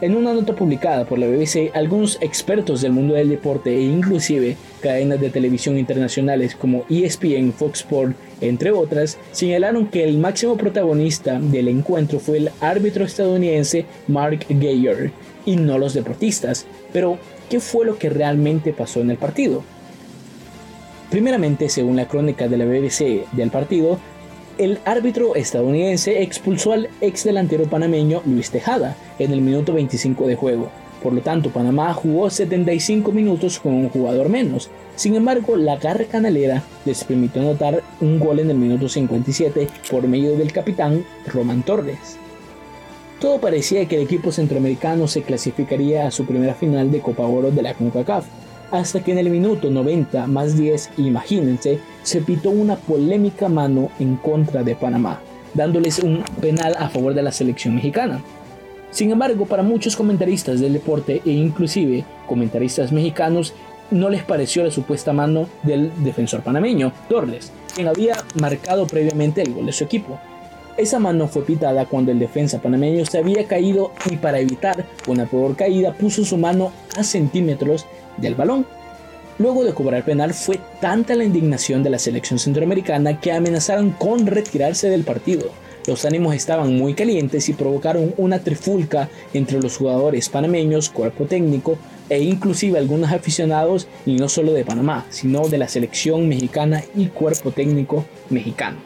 En 0.04 0.18
una 0.18 0.34
nota 0.34 0.54
publicada 0.54 1.06
por 1.06 1.18
la 1.18 1.28
BBC, 1.28 1.72
algunos 1.74 2.18
expertos 2.20 2.82
del 2.82 2.92
mundo 2.92 3.14
del 3.14 3.30
deporte 3.30 3.74
e 3.74 3.84
inclusive 3.84 4.58
cadenas 4.82 5.22
de 5.22 5.30
televisión 5.30 5.78
internacionales 5.78 6.56
como 6.56 6.84
ESPN, 6.90 7.54
Fox 7.54 7.80
Sports, 7.80 8.14
entre 8.42 8.72
otras, 8.72 9.18
señalaron 9.32 9.88
que 9.88 10.04
el 10.04 10.18
máximo 10.18 10.58
protagonista 10.58 11.40
del 11.40 11.70
encuentro 11.70 12.20
fue 12.20 12.40
el 12.40 12.52
árbitro 12.60 13.06
estadounidense 13.06 13.86
Mark 14.10 14.46
Geyer 14.50 15.14
y 15.46 15.56
no 15.56 15.78
los 15.78 15.94
deportistas. 15.94 16.66
Pero, 16.92 17.18
¿qué 17.50 17.62
fue 17.62 17.86
lo 17.86 17.98
que 17.98 18.10
realmente 18.10 18.74
pasó 18.74 19.00
en 19.00 19.12
el 19.12 19.18
partido? 19.18 19.64
Primeramente, 21.10 21.70
según 21.70 21.96
la 21.96 22.10
crónica 22.10 22.50
de 22.50 22.58
la 22.58 22.66
BBC 22.66 23.32
del 23.32 23.52
partido, 23.52 24.00
el 24.58 24.80
árbitro 24.86 25.36
estadounidense 25.36 26.22
expulsó 26.22 26.74
al 26.74 26.90
ex 27.02 27.24
delantero 27.24 27.66
panameño 27.66 28.22
Luis 28.26 28.52
Tejada 28.52 28.96
en 29.20 29.32
el 29.32 29.42
minuto 29.42 29.74
25 29.74 30.28
de 30.28 30.36
juego. 30.36 30.70
Por 31.02 31.14
lo 31.14 31.22
tanto, 31.22 31.50
Panamá 31.50 31.94
jugó 31.94 32.30
75 32.30 33.12
minutos 33.12 33.60
con 33.60 33.74
un 33.74 33.90
jugador 33.90 34.30
menos. 34.30 34.70
Sin 34.96 35.16
embargo, 35.16 35.58
la 35.58 35.76
garra 35.76 36.06
canalera 36.06 36.64
les 36.86 37.04
permitió 37.04 37.42
anotar 37.42 37.84
un 38.00 38.20
gol 38.20 38.40
en 38.40 38.50
el 38.50 38.58
minuto 38.58 38.88
57 38.88 39.68
por 39.92 40.08
medio 40.08 40.38
del 40.38 40.54
capitán 40.54 41.04
Roman 41.28 41.64
Torres. 41.64 42.18
Todo 43.20 43.40
parecía 43.40 43.86
que 43.86 43.98
el 43.98 44.04
equipo 44.04 44.32
centroamericano 44.32 45.08
se 45.08 45.24
clasificaría 45.24 46.08
a 46.08 46.12
su 46.12 46.26
primera 46.26 46.54
final 46.54 46.92
de 46.92 47.02
Copa 47.02 47.24
Oro 47.24 47.52
de 47.52 47.62
la 47.62 47.74
CONCACAF, 47.74 48.26
hasta 48.74 49.04
que 49.04 49.12
en 49.12 49.20
el 49.20 49.30
minuto 49.30 49.70
90 49.70 50.26
más 50.26 50.58
10, 50.58 50.90
imagínense, 50.98 51.78
se 52.02 52.22
pitó 52.22 52.50
una 52.50 52.76
polémica 52.76 53.48
mano 53.48 53.92
en 54.00 54.16
contra 54.16 54.64
de 54.64 54.76
Panamá, 54.76 55.22
dándoles 55.54 56.00
un 56.00 56.24
penal 56.42 56.76
a 56.80 56.90
favor 56.90 57.14
de 57.14 57.22
la 57.22 57.32
selección 57.32 57.76
mexicana. 57.76 58.20
Sin 58.90 59.12
embargo, 59.12 59.46
para 59.46 59.62
muchos 59.62 59.96
comentaristas 59.96 60.60
del 60.60 60.74
deporte 60.74 61.22
e 61.24 61.30
inclusive 61.30 62.04
comentaristas 62.26 62.92
mexicanos, 62.92 63.54
no 63.92 64.10
les 64.10 64.24
pareció 64.24 64.64
la 64.64 64.72
supuesta 64.72 65.14
mano 65.14 65.48
del 65.62 65.92
defensor 66.04 66.42
panameño, 66.42 66.94
Torres, 67.08 67.52
quien 67.76 67.88
había 67.88 68.16
marcado 68.42 68.88
previamente 68.88 69.44
el 69.44 69.54
gol 69.54 69.68
de 69.68 69.72
su 69.72 69.84
equipo. 69.84 70.20
Esa 70.78 70.98
mano 70.98 71.28
fue 71.28 71.46
pitada 71.46 71.86
cuando 71.86 72.12
el 72.12 72.18
defensa 72.18 72.60
panameño 72.60 73.06
se 73.06 73.20
había 73.20 73.46
caído 73.46 73.92
y 74.10 74.16
para 74.16 74.40
evitar 74.40 74.84
una 75.06 75.28
peor 75.28 75.56
caída 75.56 75.94
puso 75.94 76.26
su 76.26 76.38
mano 76.38 76.72
a 76.98 77.04
centímetros 77.04 77.86
del 78.18 78.36
balón. 78.36 78.66
Luego 79.40 79.64
de 79.64 79.74
cobrar 79.74 80.06
penal 80.06 80.34
fue 80.34 80.60
tanta 80.80 81.16
la 81.16 81.24
indignación 81.24 81.82
de 81.82 81.90
la 81.90 82.00
selección 82.00 82.38
centroamericana 82.38 83.20
que 83.20 83.32
amenazaron 83.32 83.92
con 83.92 84.28
retirarse 84.28 84.90
del 84.90 85.04
partido. 85.04 85.50
Los 85.88 86.06
ánimos 86.06 86.36
estaban 86.36 86.78
muy 86.78 86.94
calientes 86.94 87.50
y 87.50 87.54
provocaron 87.54 88.14
una 88.18 88.40
trifulca 88.40 89.10
entre 89.34 89.60
los 89.60 89.76
jugadores 89.76 90.30
panameños, 90.30 90.90
cuerpo 90.90 91.26
técnico 91.26 91.78
e 92.10 92.22
inclusive 92.22 92.78
algunos 92.78 93.12
aficionados 93.12 93.88
y 94.06 94.16
no 94.16 94.30
solo 94.30 94.54
de 94.54 94.64
Panamá, 94.64 95.06
sino 95.10 95.48
de 95.50 95.58
la 95.58 95.68
selección 95.68 96.30
mexicana 96.30 96.84
y 96.96 97.08
cuerpo 97.08 97.52
técnico 97.52 98.06
mexicano. 98.30 98.78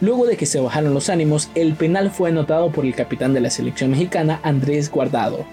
Luego 0.00 0.26
de 0.26 0.36
que 0.36 0.46
se 0.46 0.60
bajaron 0.60 0.94
los 0.94 1.10
ánimos, 1.10 1.50
el 1.54 1.74
penal 1.74 2.10
fue 2.10 2.30
anotado 2.30 2.72
por 2.72 2.86
el 2.86 2.94
capitán 2.94 3.34
de 3.34 3.40
la 3.40 3.50
selección 3.50 3.90
mexicana, 3.90 4.40
Andrés 4.42 4.90
Guardado, 4.90 5.44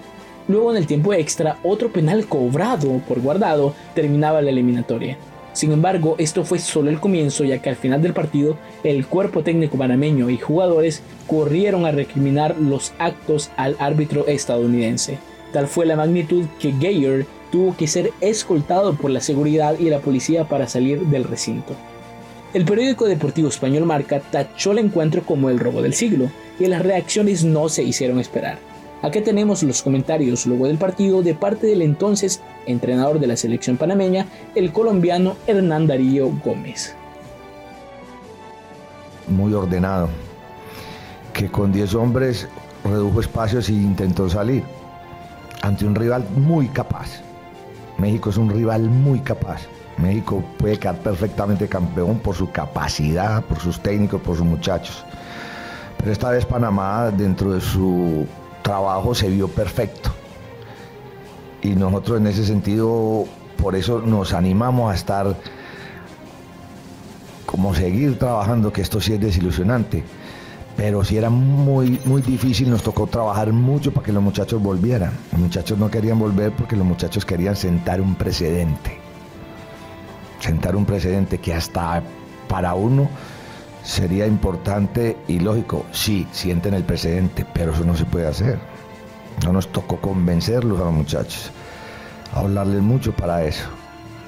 Luego 0.47 0.71
en 0.71 0.77
el 0.77 0.87
tiempo 0.87 1.13
extra, 1.13 1.57
otro 1.63 1.91
penal 1.91 2.27
cobrado 2.27 3.01
por 3.07 3.19
guardado 3.19 3.73
terminaba 3.93 4.41
la 4.41 4.49
eliminatoria. 4.49 5.17
Sin 5.57 5.71
embargo, 5.71 6.15
esto 6.19 6.45
fue 6.45 6.59
solo 6.59 6.89
el 6.89 6.99
comienzo 6.99 7.43
ya 7.43 7.59
que 7.59 7.69
al 7.69 7.75
final 7.75 8.01
del 8.01 8.13
partido 8.13 8.57
el 8.83 9.07
cuerpo 9.07 9.41
técnico 9.43 9.77
panameño 9.77 10.29
y 10.29 10.37
jugadores 10.37 11.01
corrieron 11.25 11.85
a 11.85 11.91
recriminar 11.91 12.57
los 12.59 12.93
actos 12.99 13.49
al 13.57 13.75
árbitro 13.79 14.27
estadounidense. 14.27 15.17
Tal 15.51 15.67
fue 15.67 15.85
la 15.85 15.95
magnitud 15.95 16.45
que 16.59 16.73
Geyer 16.73 17.25
tuvo 17.51 17.75
que 17.75 17.87
ser 17.87 18.11
escoltado 18.21 18.93
por 18.93 19.09
la 19.09 19.19
seguridad 19.19 19.79
y 19.79 19.89
la 19.89 19.99
policía 19.99 20.47
para 20.47 20.67
salir 20.67 21.01
del 21.07 21.23
recinto. 21.23 21.73
El 22.53 22.63
periódico 22.63 23.05
deportivo 23.05 23.49
español 23.49 23.85
Marca 23.85 24.19
tachó 24.19 24.71
el 24.73 24.77
encuentro 24.77 25.23
como 25.23 25.49
el 25.49 25.59
robo 25.59 25.81
del 25.81 25.93
siglo 25.93 26.29
y 26.59 26.67
las 26.67 26.83
reacciones 26.83 27.43
no 27.43 27.67
se 27.67 27.83
hicieron 27.83 28.19
esperar. 28.19 28.66
Aquí 29.03 29.21
tenemos 29.21 29.61
los 29.61 29.83
comentarios 29.83 30.47
luego 30.47 30.65
del 30.65 30.77
partido 30.77 31.21
de 31.21 31.35
parte 31.35 31.67
del 31.67 31.83
entonces 31.83 32.41
entrenador 32.65 33.19
de 33.19 33.27
la 33.27 33.37
selección 33.37 33.77
panameña, 33.77 34.25
el 34.55 34.71
colombiano 34.71 35.35
Hernán 35.45 35.85
Darío 35.85 36.31
Gómez. 36.43 36.95
Muy 39.27 39.53
ordenado, 39.53 40.09
que 41.33 41.47
con 41.47 41.71
10 41.71 41.93
hombres 41.93 42.47
redujo 42.83 43.19
espacios 43.19 43.69
e 43.69 43.73
intentó 43.73 44.29
salir 44.29 44.63
ante 45.61 45.85
un 45.85 45.93
rival 45.93 46.25
muy 46.35 46.67
capaz. 46.67 47.21
México 47.99 48.31
es 48.31 48.37
un 48.37 48.49
rival 48.49 48.89
muy 48.89 49.19
capaz. 49.19 49.61
México 49.97 50.43
puede 50.57 50.77
quedar 50.77 50.97
perfectamente 50.99 51.67
campeón 51.67 52.19
por 52.19 52.35
su 52.35 52.51
capacidad, 52.51 53.43
por 53.43 53.59
sus 53.59 53.79
técnicos, 53.79 54.21
por 54.21 54.37
sus 54.37 54.45
muchachos. 54.45 55.03
Pero 55.97 56.11
esta 56.11 56.29
vez 56.29 56.45
Panamá, 56.45 57.11
dentro 57.11 57.53
de 57.53 57.61
su 57.61 58.25
trabajo 58.67 59.15
se 59.15 59.29
vio 59.29 59.47
perfecto. 59.47 60.11
Y 61.61 61.69
nosotros 61.69 62.19
en 62.19 62.27
ese 62.27 62.45
sentido, 62.45 63.25
por 63.55 63.77
eso 63.77 64.01
nos 64.01 64.33
animamos 64.33 64.91
a 64.91 64.95
estar, 64.95 65.37
como 67.45 67.73
seguir 67.73 68.19
trabajando, 68.19 68.73
que 68.73 68.81
esto 68.81 68.99
sí 68.99 69.13
es 69.13 69.21
desilusionante. 69.21 70.03
Pero 70.75 71.05
si 71.05 71.15
era 71.15 71.29
muy, 71.29 71.97
muy 72.03 72.21
difícil, 72.21 72.69
nos 72.69 72.83
tocó 72.83 73.07
trabajar 73.07 73.53
mucho 73.53 73.93
para 73.93 74.05
que 74.05 74.11
los 74.11 74.21
muchachos 74.21 74.61
volvieran. 74.61 75.13
Los 75.31 75.39
muchachos 75.41 75.77
no 75.77 75.89
querían 75.89 76.19
volver 76.19 76.51
porque 76.51 76.75
los 76.75 76.85
muchachos 76.85 77.23
querían 77.23 77.55
sentar 77.55 78.01
un 78.01 78.15
precedente. 78.15 78.99
Sentar 80.41 80.75
un 80.75 80.85
precedente 80.85 81.37
que 81.37 81.53
hasta 81.53 82.03
para 82.49 82.75
uno 82.75 83.09
sería 83.87 84.27
importante 84.27 85.15
y 85.29 85.39
lógico, 85.39 85.85
sí, 85.93 86.27
sienten 86.33 86.73
el 86.73 86.83
precedente, 86.83 87.45
pero 87.53 87.71
eso 87.71 87.85
no 87.85 87.95
se 87.95 88.03
puede 88.03 88.27
hacer. 88.27 88.59
No 89.45 89.53
nos 89.53 89.71
tocó 89.71 89.97
convencerlos 90.01 90.81
a 90.81 90.85
los 90.85 90.93
muchachos, 90.93 91.51
hablarles 92.33 92.81
mucho 92.81 93.13
para 93.13 93.45
eso. 93.45 93.63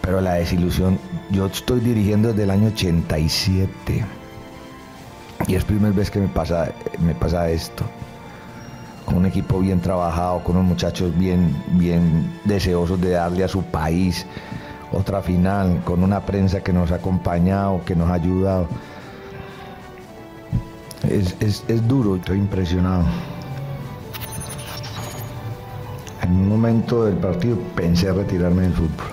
Pero 0.02 0.22
la 0.22 0.36
desilusión, 0.36 0.98
yo 1.30 1.48
estoy 1.48 1.82
dirigiendo 1.82 2.30
desde 2.30 2.44
el 2.44 2.52
año 2.52 2.70
87 2.70 4.06
y 5.48 5.56
es 5.56 5.66
primera 5.66 5.94
vez 5.94 6.10
que 6.10 6.20
me 6.20 6.30
pasa, 6.30 6.72
me 7.00 7.14
pasa 7.14 7.50
esto. 7.50 7.84
Con 9.04 9.18
un 9.18 9.26
equipo 9.26 9.60
bien 9.60 9.82
trabajado, 9.82 10.42
con 10.42 10.56
unos 10.56 10.70
muchachos 10.70 11.18
bien, 11.18 11.54
bien 11.72 12.40
deseosos 12.46 13.02
de 13.02 13.10
darle 13.10 13.44
a 13.44 13.50
su 13.50 13.62
país 13.64 14.26
otra 14.94 15.22
final, 15.22 15.82
con 15.84 16.02
una 16.02 16.22
prensa 16.22 16.62
que 16.62 16.72
nos 16.72 16.92
ha 16.92 16.96
acompañado, 16.96 17.82
que 17.84 17.96
nos 17.96 18.10
ha 18.10 18.14
ayudado 18.14 18.70
es, 21.10 21.36
es, 21.40 21.64
es 21.68 21.88
duro, 21.88 22.16
estoy 22.16 22.38
impresionado. 22.38 23.04
En 26.22 26.32
un 26.32 26.50
momento 26.50 27.06
del 27.06 27.16
partido 27.16 27.58
pensé 27.76 28.12
retirarme 28.12 28.64
del 28.64 28.74
fútbol. 28.74 29.08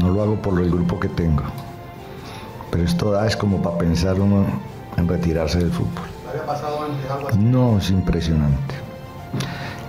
No 0.00 0.10
lo 0.10 0.22
hago 0.22 0.36
por 0.36 0.60
el 0.60 0.70
grupo 0.70 0.98
que 0.98 1.08
tengo. 1.08 1.42
Pero 2.70 2.84
esto 2.84 3.10
da 3.10 3.26
es 3.26 3.36
como 3.36 3.62
para 3.62 3.78
pensar 3.78 4.20
uno 4.20 4.46
en 4.96 5.08
retirarse 5.08 5.58
del 5.58 5.70
fútbol. 5.70 6.04
No, 7.38 7.78
es 7.78 7.90
impresionante. 7.90 8.74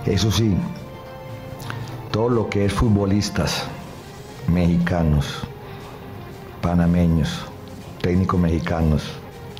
Eso 0.06 0.30
sí, 0.30 0.56
todo 2.10 2.28
lo 2.28 2.48
que 2.48 2.64
es 2.64 2.72
futbolistas 2.72 3.64
mexicanos, 4.46 5.42
panameños, 6.62 7.44
técnicos 8.00 8.40
mexicanos, 8.40 9.02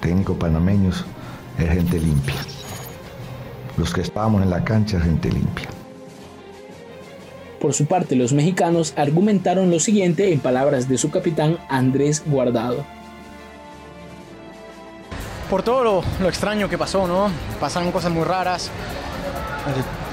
técnicos 0.00 0.36
panameños, 0.36 1.04
es 1.58 1.68
gente 1.68 1.98
limpia. 1.98 2.36
Los 3.76 3.92
que 3.92 4.00
estábamos 4.00 4.42
en 4.42 4.50
la 4.50 4.64
cancha, 4.64 5.00
gente 5.00 5.30
limpia. 5.30 5.68
Por 7.60 7.74
su 7.74 7.86
parte, 7.86 8.14
los 8.14 8.32
mexicanos 8.32 8.92
argumentaron 8.96 9.70
lo 9.70 9.80
siguiente 9.80 10.32
en 10.32 10.40
palabras 10.40 10.88
de 10.88 10.96
su 10.96 11.10
capitán 11.10 11.58
Andrés 11.68 12.22
Guardado. 12.24 12.84
Por 15.50 15.62
todo 15.62 15.82
lo, 15.82 16.04
lo 16.20 16.28
extraño 16.28 16.68
que 16.68 16.78
pasó, 16.78 17.08
¿no? 17.08 17.30
Pasaron 17.58 17.90
cosas 17.90 18.12
muy 18.12 18.24
raras. 18.24 18.70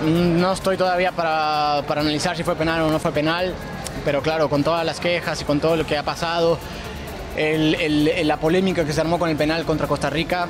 No 0.03 0.53
estoy 0.53 0.77
todavía 0.77 1.11
para, 1.11 1.83
para 1.87 2.01
analizar 2.01 2.35
si 2.35 2.43
fue 2.43 2.55
penal 2.55 2.81
o 2.81 2.89
no 2.89 2.99
fue 2.99 3.11
penal, 3.11 3.53
pero 4.03 4.21
claro, 4.21 4.49
con 4.49 4.63
todas 4.63 4.85
las 4.85 4.99
quejas 4.99 5.41
y 5.41 5.45
con 5.45 5.59
todo 5.59 5.75
lo 5.75 5.85
que 5.85 5.97
ha 5.97 6.03
pasado, 6.03 6.57
la 7.35 8.37
polémica 8.37 8.85
que 8.85 8.93
se 8.93 9.01
armó 9.01 9.19
con 9.19 9.29
el 9.29 9.35
penal 9.35 9.65
contra 9.65 9.87
Costa 9.87 10.09
Rica, 10.09 10.47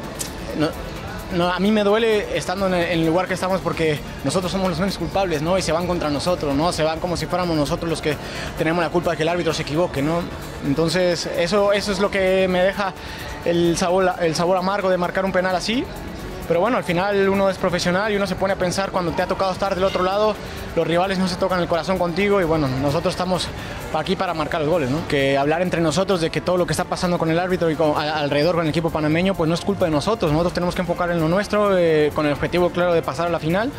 a 1.41 1.59
mí 1.59 1.71
me 1.71 1.83
duele 1.83 2.37
estando 2.37 2.67
en 2.67 2.75
el, 2.75 2.83
en 2.83 2.99
el 2.99 3.05
lugar 3.07 3.27
que 3.27 3.33
estamos 3.33 3.59
porque 3.61 3.99
nosotros 4.23 4.51
somos 4.51 4.69
los 4.69 4.79
menos 4.79 4.97
culpables, 4.97 5.41
¿no? 5.41 5.57
Y 5.57 5.61
se 5.61 5.71
van 5.71 5.87
contra 5.87 6.09
nosotros, 6.09 6.55
¿no? 6.55 6.71
Se 6.71 6.83
van 6.83 6.99
como 6.99 7.17
si 7.17 7.25
fuéramos 7.25 7.57
nosotros 7.57 7.89
los 7.89 8.01
que 8.01 8.15
tenemos 8.57 8.83
la 8.83 8.89
culpa 8.89 9.11
de 9.11 9.17
que 9.17 9.23
el 9.23 9.29
árbitro 9.29 9.53
se 9.53 9.63
equivoque, 9.63 10.01
¿no? 10.01 10.21
Entonces, 10.65 11.27
eso, 11.37 11.73
eso 11.73 11.91
es 11.91 11.99
lo 11.99 12.11
que 12.11 12.47
me 12.47 12.61
deja 12.61 12.93
el 13.43 13.75
sabor, 13.77 14.13
el 14.21 14.35
sabor 14.35 14.57
amargo 14.57 14.89
de 14.89 14.97
marcar 14.97 15.25
un 15.25 15.31
penal 15.31 15.55
así. 15.55 15.83
Pero 16.47 16.59
bueno, 16.59 16.77
al 16.77 16.83
final 16.83 17.27
uno 17.27 17.49
es 17.49 17.57
profesional 17.57 18.11
y 18.13 18.17
uno 18.17 18.27
se 18.27 18.35
pone 18.35 18.53
a 18.53 18.55
pensar 18.55 18.91
cuando 18.91 19.11
te 19.13 19.21
ha 19.23 19.25
tocado 19.27 19.51
estar 19.51 19.73
del 19.73 19.83
otro 19.83 20.03
lado, 20.03 20.35
los 20.75 20.85
rivales 20.85 21.17
no 21.17 21.27
se 21.27 21.37
tocan 21.37 21.59
el 21.59 21.67
corazón 21.67 21.97
contigo 21.97 22.39
y 22.39 22.43
bueno, 22.43 22.67
nosotros 22.67 23.13
estamos 23.15 23.47
aquí 23.95 24.15
para 24.15 24.35
marcar 24.35 24.61
los 24.61 24.69
goles, 24.69 24.91
¿no? 24.91 25.07
Que 25.07 25.37
hablar 25.39 25.63
entre 25.63 25.81
nosotros 25.81 26.21
de 26.21 26.29
que 26.29 26.41
todo 26.41 26.57
lo 26.57 26.67
que 26.67 26.73
está 26.73 26.83
pasando 26.83 27.17
con 27.17 27.31
el 27.31 27.39
árbitro 27.39 27.71
y 27.71 27.75
con- 27.75 27.97
alrededor 27.97 28.55
con 28.55 28.63
el 28.65 28.69
equipo 28.69 28.91
panameño, 28.91 29.33
pues 29.33 29.47
no 29.47 29.55
es 29.55 29.61
culpa 29.61 29.85
de 29.85 29.91
nosotros, 29.91 30.31
nosotros 30.31 30.53
tenemos 30.53 30.75
que 30.75 30.81
enfocar 30.81 31.09
en 31.09 31.19
lo 31.19 31.27
nuestro 31.29 31.75
eh, 31.75 32.11
con 32.13 32.27
el 32.27 32.33
objetivo 32.33 32.69
claro 32.69 32.93
de 32.93 33.01
pasar 33.01 33.25
a 33.25 33.29
la 33.31 33.39
final. 33.39 33.71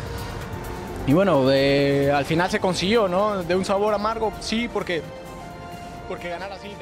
Y 1.05 1.13
bueno, 1.13 1.43
al 1.47 2.25
final 2.25 2.51
se 2.51 2.59
consiguió, 2.59 3.07
¿no? 3.07 3.43
De 3.43 3.55
un 3.55 3.63
sabor 3.63 3.93
amargo, 3.93 4.33
sí, 4.41 4.67
porque, 4.67 5.01
porque 6.09 6.27
ganar 6.27 6.51
así. 6.51 6.75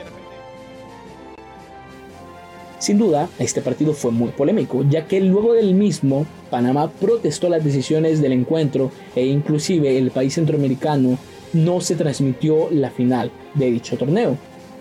Sin 2.80 2.98
duda, 2.98 3.30
este 3.40 3.62
partido 3.62 3.94
fue 3.94 4.12
muy 4.12 4.30
polémico, 4.30 4.84
ya 4.90 5.08
que 5.08 5.22
luego 5.22 5.54
del 5.54 5.74
mismo, 5.74 6.26
Panamá 6.50 6.92
protestó 6.92 7.50
las 7.50 7.64
decisiones 7.64 8.22
del 8.22 8.34
encuentro 8.34 8.92
e 9.16 9.26
inclusive 9.26 9.98
el 9.98 10.12
país 10.12 10.36
centroamericano 10.36 11.18
no 11.54 11.80
se 11.82 11.96
transmitió 11.96 12.68
la 12.72 12.92
final 12.92 13.32
de 13.54 13.72
dicho 13.72 13.98
torneo. 13.98 14.38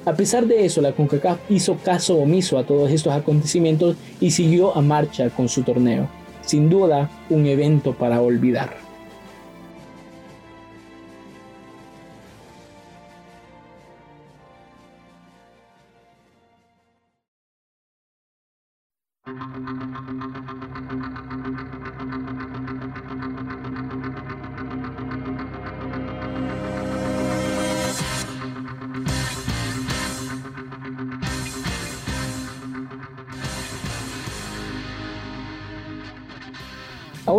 A 0.06 0.14
pesar 0.14 0.46
de 0.46 0.66
eso, 0.66 0.82
la 0.82 0.92
CONCACAF 0.92 1.38
hizo 1.48 1.76
caso 1.76 2.16
omiso 2.16 2.58
a 2.58 2.66
todos 2.66 2.90
estos 2.90 3.14
acontecimientos 3.14 3.96
y 4.20 4.32
siguió 4.32 4.76
a 4.76 4.82
marcha 4.82 5.30
con 5.30 5.48
su 5.48 5.62
torneo. 5.62 6.08
Sin 6.42 6.68
duda, 6.68 7.10
un 7.30 7.46
evento 7.46 7.94
para 7.94 8.20
olvidar. 8.20 8.83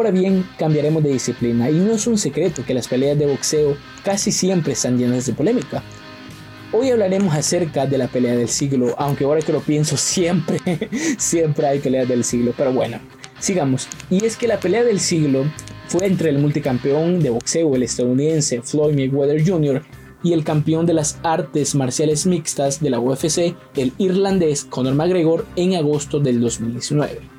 Ahora 0.05 0.19
bien, 0.19 0.45
cambiaremos 0.59 1.01
de 1.01 1.13
disciplina 1.13 1.67
y 1.67 1.73
no 1.73 1.93
es 1.93 2.05
un 2.05 2.19
secreto 2.19 2.63
que 2.63 2.75
las 2.75 2.87
peleas 2.87 3.17
de 3.17 3.25
boxeo 3.25 3.75
casi 4.03 4.31
siempre 4.31 4.73
están 4.73 4.99
llenas 4.99 5.25
de 5.25 5.33
polémica. 5.33 5.81
Hoy 6.71 6.91
hablaremos 6.91 7.33
acerca 7.33 7.87
de 7.87 7.97
la 7.97 8.07
pelea 8.07 8.35
del 8.35 8.47
siglo, 8.47 8.93
aunque 8.99 9.23
ahora 9.23 9.41
que 9.41 9.51
lo 9.51 9.61
pienso 9.61 9.97
siempre, 9.97 10.59
siempre 11.17 11.65
hay 11.65 11.79
peleas 11.79 12.07
del 12.07 12.23
siglo, 12.23 12.53
pero 12.55 12.71
bueno, 12.71 12.99
sigamos. 13.39 13.87
Y 14.11 14.23
es 14.23 14.37
que 14.37 14.47
la 14.47 14.59
pelea 14.59 14.83
del 14.83 14.99
siglo 14.99 15.43
fue 15.87 16.05
entre 16.05 16.29
el 16.29 16.37
multicampeón 16.37 17.19
de 17.19 17.31
boxeo, 17.31 17.75
el 17.75 17.81
estadounidense 17.81 18.61
Floyd 18.61 18.93
Mayweather 18.93 19.43
Jr., 19.43 19.81
y 20.21 20.33
el 20.33 20.43
campeón 20.43 20.85
de 20.85 20.93
las 20.93 21.17
artes 21.23 21.73
marciales 21.73 22.27
mixtas 22.27 22.79
de 22.79 22.91
la 22.91 22.99
UFC, 22.99 23.55
el 23.75 23.91
irlandés 23.97 24.65
Conor 24.65 24.93
McGregor, 24.93 25.47
en 25.55 25.73
agosto 25.73 26.19
del 26.19 26.41
2019. 26.41 27.34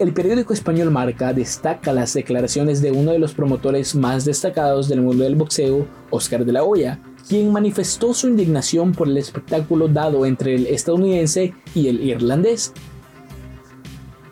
El 0.00 0.14
periódico 0.14 0.54
español 0.54 0.90
Marca 0.90 1.34
destaca 1.34 1.92
las 1.92 2.14
declaraciones 2.14 2.80
de 2.80 2.90
uno 2.90 3.12
de 3.12 3.18
los 3.18 3.34
promotores 3.34 3.94
más 3.94 4.24
destacados 4.24 4.88
del 4.88 5.02
mundo 5.02 5.24
del 5.24 5.34
boxeo, 5.34 5.86
Oscar 6.08 6.46
de 6.46 6.52
la 6.52 6.64
Hoya, 6.64 6.98
quien 7.28 7.52
manifestó 7.52 8.14
su 8.14 8.26
indignación 8.26 8.92
por 8.92 9.08
el 9.08 9.18
espectáculo 9.18 9.88
dado 9.88 10.24
entre 10.24 10.54
el 10.54 10.68
estadounidense 10.68 11.52
y 11.74 11.88
el 11.88 12.02
irlandés. 12.02 12.72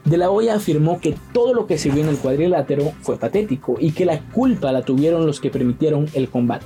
De 0.07 0.17
la 0.17 0.31
Hoya 0.31 0.55
afirmó 0.55 1.03
que 1.03 1.15
todo 1.35 1.53
lo 1.53 1.67
que 1.67 1.77
se 1.77 1.91
vio 1.91 2.03
en 2.03 2.09
el 2.09 2.17
cuadrilátero 2.17 2.95
fue 3.03 3.19
patético 3.19 3.77
y 3.79 3.93
que 3.93 4.07
la 4.07 4.21
culpa 4.31 4.73
la 4.73 4.81
tuvieron 4.81 5.27
los 5.27 5.39
que 5.39 5.51
permitieron 5.51 6.07
el 6.15 6.31
combate. 6.31 6.65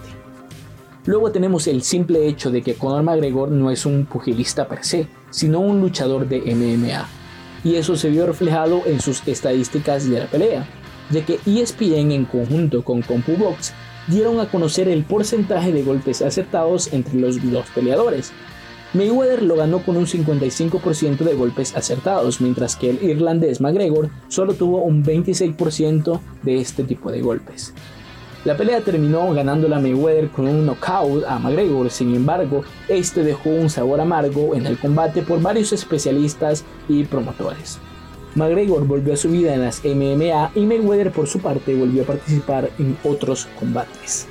Luego 1.07 1.33
tenemos 1.33 1.67
el 1.67 1.83
simple 1.83 2.29
hecho 2.29 2.53
de 2.53 2.63
que 2.63 2.75
Conor 2.75 3.03
McGregor 3.03 3.51
no 3.51 3.73
es 3.73 3.85
un 3.85 4.07
pugilista 4.07 4.69
per 4.69 4.85
se, 4.85 5.09
sino 5.31 5.59
un 5.59 5.81
luchador 5.81 6.29
de 6.29 6.39
MMA 6.55 7.22
y 7.65 7.77
eso 7.77 7.97
se 7.97 8.11
vio 8.11 8.27
reflejado 8.27 8.83
en 8.87 9.01
sus 9.01 9.27
estadísticas 9.27 10.09
de 10.09 10.21
la 10.21 10.27
pelea, 10.27 10.67
ya 11.11 11.25
que 11.25 11.39
ESPN 11.47 12.13
en 12.13 12.25
conjunto 12.25 12.85
con 12.85 13.03
CompuBox 13.03 13.73
dieron 14.09 14.41
a 14.41 14.47
conocer 14.47 14.89
el 14.89 15.05
porcentaje 15.05 15.73
de 15.73 15.83
golpes 15.83 16.23
acertados 16.23 16.93
entre 16.93 17.15
los 17.15 17.39
dos 17.51 17.67
peleadores. 17.75 18.33
Mayweather 18.95 19.43
lo 19.43 19.57
ganó 19.57 19.83
con 19.83 19.97
un 19.97 20.07
55% 20.07 21.19
de 21.19 21.35
golpes 21.35 21.75
acertados, 21.75 22.41
mientras 22.43 22.77
que 22.77 22.91
el 22.91 23.03
irlandés 23.03 23.61
McGregor 23.61 24.11
solo 24.29 24.53
tuvo 24.53 24.83
un 24.83 25.03
26% 25.03 26.21
de 26.43 26.61
este 26.61 26.85
tipo 26.85 27.11
de 27.11 27.23
golpes. 27.23 27.73
La 28.45 28.57
pelea 28.57 28.81
terminó 28.81 29.33
ganándola 29.33 29.79
Mayweather 29.79 30.29
con 30.29 30.49
un 30.49 30.67
knockout 30.67 31.25
a 31.29 31.39
McGregor, 31.39 31.89
sin 31.91 32.13
embargo, 32.17 32.65
este 32.89 33.23
dejó 33.23 33.51
un 33.51 33.71
sabor 33.71 34.01
amargo 34.01 34.57
en 34.57 34.67
el 34.67 34.79
combate 34.79 35.23
por 35.23 35.41
varios 35.41 35.73
especialistas 35.73 36.65
y 36.89 37.05
promotores. 37.05 37.79
McGregor 38.35 38.85
volvió 38.85 39.15
a 39.15 39.17
su 39.17 39.31
vida 39.31 39.55
en 39.55 39.61
las 39.61 39.85
MMA 39.85 40.51
y 40.57 40.67
Mayweather 40.67 41.13
por 41.13 41.29
su 41.29 41.39
parte 41.39 41.77
volvió 41.77 42.03
a 42.03 42.07
participar 42.07 42.69
en 42.81 42.97
otros 43.05 43.47
combates. 43.61 44.27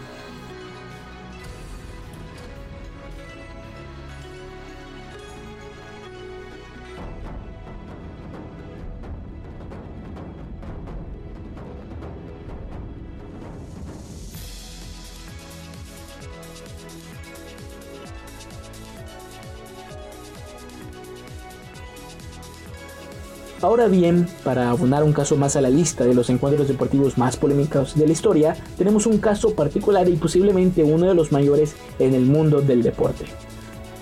Ahora 23.72 23.88
bien, 23.88 24.28
para 24.44 24.70
abonar 24.70 25.02
un 25.02 25.14
caso 25.14 25.38
más 25.38 25.56
a 25.56 25.62
la 25.62 25.70
lista 25.70 26.04
de 26.04 26.14
los 26.14 26.30
encuentros 26.30 26.68
deportivos 26.68 27.18
más 27.18 27.38
polémicos 27.38 27.96
de 27.96 28.06
la 28.06 28.12
historia, 28.12 28.54
tenemos 28.78 29.06
un 29.06 29.18
caso 29.18 29.56
particular 29.56 30.10
y 30.10 30.18
posiblemente 30.18 30.84
uno 30.84 31.08
de 31.08 31.16
los 31.16 31.32
mayores 31.32 31.78
en 31.98 32.14
el 32.14 32.26
mundo 32.26 32.60
del 32.62 32.84
deporte. 32.84 33.24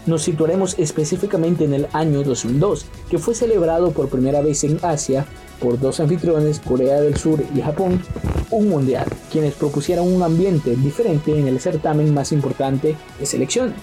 Nos 0.08 0.23
situaremos 0.23 0.73
específicamente 0.79 1.65
en 1.65 1.75
el 1.75 1.88
año 1.93 2.23
2002, 2.23 2.88
que 3.12 3.19
fue 3.19 3.36
celebrado 3.36 3.91
por 3.91 4.10
primera 4.10 4.41
vez 4.41 4.63
en 4.63 4.79
Asia 4.82 5.27
por 5.60 5.79
dos 5.79 5.99
anfitriones, 5.99 6.60
Corea 6.62 6.99
del 6.99 7.17
Sur 7.17 7.43
y 7.53 7.62
Japón, 7.62 8.01
un 8.49 8.69
mundial, 8.69 9.05
quienes 9.32 9.53
propusieron 9.53 10.12
un 10.12 10.23
ambiente 10.23 10.75
diferente 10.77 11.38
en 11.38 11.47
el 11.47 11.60
certamen 11.60 12.12
más 12.12 12.32
importante 12.32 12.95
de 13.19 13.25
selecciones. 13.27 13.75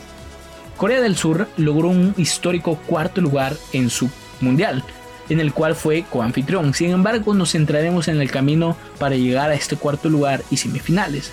Corea 0.78 1.00
del 1.00 1.14
Sur 1.14 1.46
logró 1.56 1.90
un 1.90 2.12
histórico 2.16 2.76
cuarto 2.88 3.20
lugar 3.20 3.56
en 3.72 3.88
su 3.88 4.10
mundial, 4.40 4.82
en 5.28 5.40
el 5.40 5.52
cual 5.52 5.74
fue 5.74 6.04
coanfitrión. 6.10 6.74
Sin 6.74 6.90
embargo, 6.90 7.34
nos 7.34 7.52
centraremos 7.52 8.08
en 8.08 8.20
el 8.20 8.30
camino 8.30 8.76
para 8.98 9.16
llegar 9.16 9.50
a 9.50 9.54
este 9.54 9.76
cuarto 9.76 10.08
lugar 10.08 10.42
y 10.50 10.56
semifinales. 10.56 11.32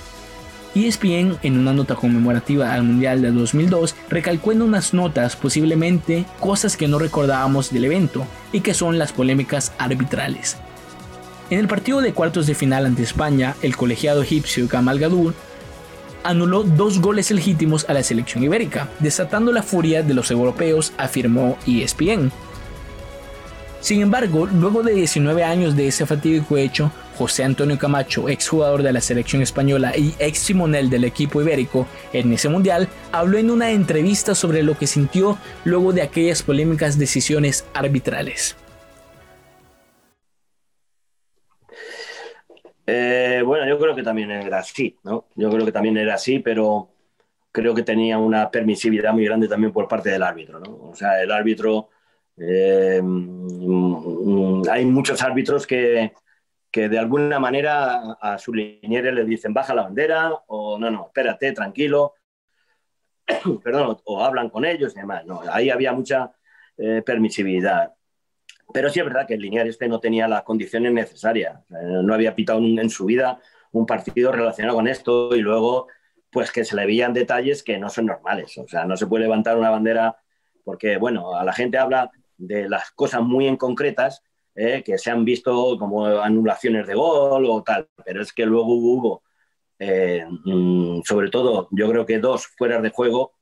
ESPN, 0.75 1.37
en 1.43 1.59
una 1.59 1.73
nota 1.73 1.95
conmemorativa 1.95 2.73
al 2.73 2.83
Mundial 2.83 3.21
de 3.21 3.31
2002, 3.31 3.95
recalcó 4.09 4.51
en 4.51 4.63
unas 4.63 4.93
notas 4.93 5.35
posiblemente 5.35 6.25
cosas 6.39 6.77
que 6.77 6.87
no 6.87 6.97
recordábamos 6.97 7.71
del 7.71 7.85
evento 7.85 8.25
y 8.51 8.61
que 8.61 8.73
son 8.73 8.97
las 8.97 9.11
polémicas 9.11 9.71
arbitrales. 9.77 10.57
En 11.51 11.59
el 11.59 11.67
partido 11.67 12.01
de 12.01 12.13
cuartos 12.13 12.47
de 12.47 12.55
final 12.55 12.87
ante 12.87 13.03
España, 13.03 13.55
el 13.61 13.77
colegiado 13.77 14.23
egipcio 14.23 14.67
Kamal 14.67 14.97
Gadur 14.97 15.35
anuló 16.23 16.63
dos 16.63 16.99
goles 16.99 17.29
legítimos 17.29 17.85
a 17.87 17.93
la 17.93 18.01
selección 18.01 18.43
ibérica, 18.43 18.89
desatando 18.99 19.51
la 19.51 19.61
furia 19.61 20.01
de 20.01 20.13
los 20.13 20.31
europeos, 20.31 20.93
afirmó 20.97 21.57
ESPN. 21.67 22.31
Sin 23.83 24.01
embargo, 24.01 24.45
luego 24.45 24.81
de 24.81 24.93
19 24.93 25.43
años 25.43 25.75
de 25.75 25.87
ese 25.87 26.05
fatídico 26.05 26.55
hecho, 26.55 26.89
José 27.17 27.43
Antonio 27.43 27.77
Camacho, 27.77 28.29
exjugador 28.29 28.81
de 28.81 28.93
la 28.93 29.01
selección 29.01 29.41
española 29.41 29.91
y 29.97 30.15
ex 30.19 30.45
timonel 30.45 30.89
del 30.89 31.03
equipo 31.03 31.41
ibérico 31.41 31.85
en 32.13 32.31
ese 32.31 32.47
mundial, 32.47 32.87
habló 33.11 33.37
en 33.37 33.51
una 33.51 33.71
entrevista 33.71 34.35
sobre 34.35 34.63
lo 34.63 34.77
que 34.77 34.87
sintió 34.87 35.37
luego 35.65 35.91
de 35.91 36.01
aquellas 36.01 36.43
polémicas 36.43 36.97
decisiones 36.97 37.67
arbitrales. 37.73 38.55
Eh, 42.87 43.43
bueno, 43.45 43.67
yo 43.67 43.77
creo 43.77 43.93
que 43.93 44.03
también 44.03 44.31
era 44.31 44.59
así, 44.59 44.95
¿no? 45.03 45.25
Yo 45.35 45.49
creo 45.49 45.65
que 45.65 45.73
también 45.73 45.97
era 45.97 46.13
así, 46.13 46.39
pero 46.39 46.87
creo 47.51 47.75
que 47.75 47.83
tenía 47.83 48.17
una 48.17 48.49
permisividad 48.49 49.11
muy 49.11 49.25
grande 49.25 49.49
también 49.49 49.73
por 49.73 49.89
parte 49.89 50.09
del 50.09 50.23
árbitro, 50.23 50.61
¿no? 50.61 50.89
O 50.89 50.95
sea, 50.95 51.21
el 51.21 51.29
árbitro 51.33 51.89
eh, 52.37 53.01
mm, 53.01 54.63
hay 54.69 54.85
muchos 54.85 55.21
árbitros 55.21 55.67
que, 55.67 56.13
que, 56.71 56.89
de 56.89 56.99
alguna 56.99 57.39
manera 57.39 58.13
a 58.19 58.37
su 58.37 58.53
liniere 58.53 59.11
le 59.11 59.25
dicen 59.25 59.53
baja 59.53 59.75
la 59.75 59.83
bandera 59.83 60.31
o 60.47 60.79
no, 60.79 60.89
no, 60.89 61.05
espérate, 61.07 61.51
tranquilo, 61.51 62.15
perdón, 63.63 63.97
o, 64.05 64.23
hablan 64.23 64.49
con 64.49 64.65
ellos 64.65 64.93
y 64.95 64.99
demás. 64.99 65.25
No, 65.25 65.41
ahí 65.51 65.69
había 65.69 65.93
mucha 65.93 66.33
eh, 66.77 67.01
permisividad. 67.05 67.93
Pero 68.73 68.89
sí 68.89 68.99
es 68.99 69.05
verdad 69.05 69.27
que 69.27 69.35
el 69.35 69.41
linear 69.41 69.67
este 69.67 69.87
no 69.87 69.99
tenía 69.99 70.27
las 70.27 70.43
condiciones 70.43 70.91
necesarias. 70.93 71.59
no 71.69 72.13
había 72.13 72.33
pitado 72.33 72.59
en 72.59 72.89
su 72.89 73.05
vida 73.05 73.39
un 73.71 73.85
partido 73.85 74.31
relacionado 74.31 74.77
con 74.77 74.87
esto 74.87 75.35
y 75.35 75.41
luego 75.41 75.87
pues 76.31 76.51
que 76.51 76.65
se 76.65 76.75
le 76.75 76.85
veían 76.85 77.13
detalles 77.13 77.61
que 77.61 77.77
no 77.77 77.89
son 77.89 78.07
normales. 78.07 78.57
O 78.57 78.67
sea, 78.67 78.85
no 78.85 78.97
se 78.97 79.05
puede 79.05 79.23
levantar 79.23 79.57
una 79.57 79.69
bandera 79.69 80.17
porque, 80.63 80.97
bueno, 80.97 81.35
a 81.35 81.43
la 81.43 81.53
gente 81.53 81.77
habla 81.77 82.09
de 82.47 82.69
las 82.69 82.91
cosas 82.91 83.21
muy 83.21 83.47
en 83.47 83.57
concretas 83.57 84.21
eh, 84.55 84.83
que 84.83 84.97
se 84.97 85.09
han 85.09 85.25
visto 85.25 85.77
como 85.79 86.05
anulaciones 86.05 86.85
de 86.85 86.93
gol 86.93 87.45
o 87.47 87.63
tal, 87.63 87.89
pero 88.05 88.21
es 88.21 88.31
que 88.33 88.45
luego 88.45 88.73
hubo, 88.73 89.23
eh, 89.79 90.25
mm, 90.27 91.01
sobre 91.03 91.29
todo, 91.29 91.67
yo 91.71 91.89
creo 91.89 92.05
que 92.05 92.19
dos 92.19 92.47
fueras 92.47 92.83
de 92.83 92.91
juego 92.91 93.33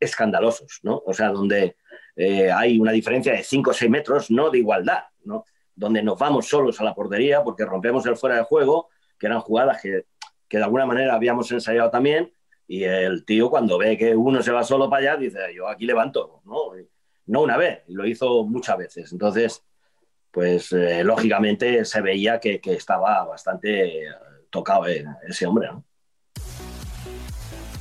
escandalosos, 0.00 0.80
¿no? 0.82 1.02
O 1.06 1.12
sea, 1.12 1.28
donde 1.28 1.76
eh, 2.16 2.50
hay 2.50 2.78
una 2.78 2.92
diferencia 2.92 3.32
de 3.32 3.44
5 3.44 3.70
o 3.70 3.72
6 3.72 3.90
metros, 3.90 4.30
no 4.30 4.50
de 4.50 4.58
igualdad, 4.58 5.04
¿no? 5.24 5.44
Donde 5.74 6.02
nos 6.02 6.18
vamos 6.18 6.48
solos 6.48 6.80
a 6.80 6.84
la 6.84 6.94
portería 6.94 7.44
porque 7.44 7.64
rompemos 7.64 8.04
el 8.06 8.16
fuera 8.16 8.36
de 8.36 8.42
juego, 8.42 8.88
que 9.18 9.26
eran 9.26 9.40
jugadas 9.40 9.80
que, 9.80 10.06
que 10.48 10.58
de 10.58 10.64
alguna 10.64 10.86
manera 10.86 11.14
habíamos 11.14 11.50
ensayado 11.52 11.90
también, 11.90 12.32
y 12.66 12.82
el 12.84 13.24
tío 13.24 13.50
cuando 13.50 13.78
ve 13.78 13.96
que 13.96 14.16
uno 14.16 14.42
se 14.42 14.50
va 14.50 14.64
solo 14.64 14.90
para 14.90 15.12
allá, 15.12 15.16
dice, 15.20 15.38
yo 15.54 15.68
aquí 15.68 15.86
levanto, 15.86 16.42
¿no? 16.44 16.72
No 17.26 17.42
una 17.42 17.56
vez, 17.56 17.80
lo 17.88 18.06
hizo 18.06 18.44
muchas 18.44 18.78
veces. 18.78 19.12
Entonces, 19.12 19.62
pues 20.30 20.72
eh, 20.72 21.02
lógicamente 21.02 21.84
se 21.84 22.00
veía 22.00 22.38
que, 22.40 22.60
estaba 22.64 23.24
bastante 23.24 24.02
eh, 24.04 24.08
tocado 24.50 24.86
eh, 24.86 25.04
ese 25.28 25.46
hombre. 25.46 25.68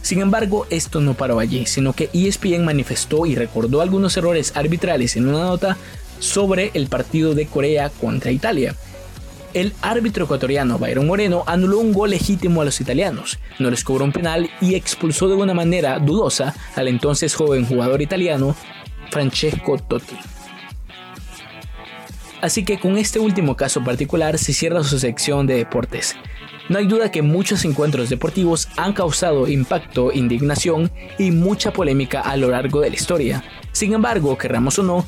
Sin 0.01 0.21
embargo, 0.21 0.67
esto 0.69 1.01
no 1.01 1.15
paró 1.15 1.39
allí, 1.39 1.65
sino 1.65 1.93
que 1.93 2.10
ESPN 2.13 2.63
manifestó 2.63 3.25
y 3.25 3.36
recordó 3.36 3.81
algunos 3.81 4.15
errores 4.17 4.55
arbitrales 4.55 5.15
en 5.15 5.27
una 5.27 5.39
nota 5.39 5.77
sobre 6.19 6.71
el 6.75 6.88
partido 6.88 7.34
de 7.34 7.47
Corea 7.47 7.89
contra 7.89 8.31
Italia. 8.31 8.75
El 9.53 9.73
árbitro 9.81 10.25
ecuatoriano 10.25 10.77
Byron 10.77 11.08
Moreno 11.08 11.43
anuló 11.47 11.79
un 11.79 11.93
gol 11.93 12.12
legítimo 12.12 12.62
a 12.62 12.65
los 12.65 12.81
italianos, 12.81 13.39
no 13.58 13.69
les 13.69 13.84
cobró 13.84 14.03
un 14.03 14.12
penal 14.12 14.49
y 14.60 14.75
expulsó 14.75 15.27
de 15.27 15.36
una 15.36 15.53
manera 15.53 15.97
dudosa 15.97 16.53
al 16.75 16.88
entonces 16.88 17.34
joven 17.34 17.65
jugador 17.65 18.01
italiano 18.01 18.55
Francesco 19.15 19.78
Totti. 19.78 20.17
Así 22.41 22.65
que 22.65 22.78
con 22.78 22.97
este 22.97 23.17
último 23.17 23.56
caso 23.56 23.82
particular 23.82 24.38
se 24.38 24.51
cierra 24.51 24.84
su 24.84 24.99
sección 24.99 25.47
de 25.47 25.56
deportes. 25.56 26.17
No 26.67 26.80
hay 26.80 26.86
duda 26.86 27.12
que 27.12 27.21
muchos 27.21 27.63
encuentros 27.63 28.10
deportivos 28.10 28.67
han 28.75 28.91
causado 28.91 29.47
impacto, 29.47 30.12
indignación 30.12 30.91
y 31.17 31.32
mucha 31.32 31.71
polémica 31.71 32.19
a 32.19 32.36
lo 32.36 32.49
largo 32.49 32.82
de 32.82 32.89
la 32.89 32.95
historia. 32.97 33.41
Sin 33.71 33.93
embargo, 33.93 34.38
querramos 34.38 34.80
o 34.80 34.84
no, 34.84 35.06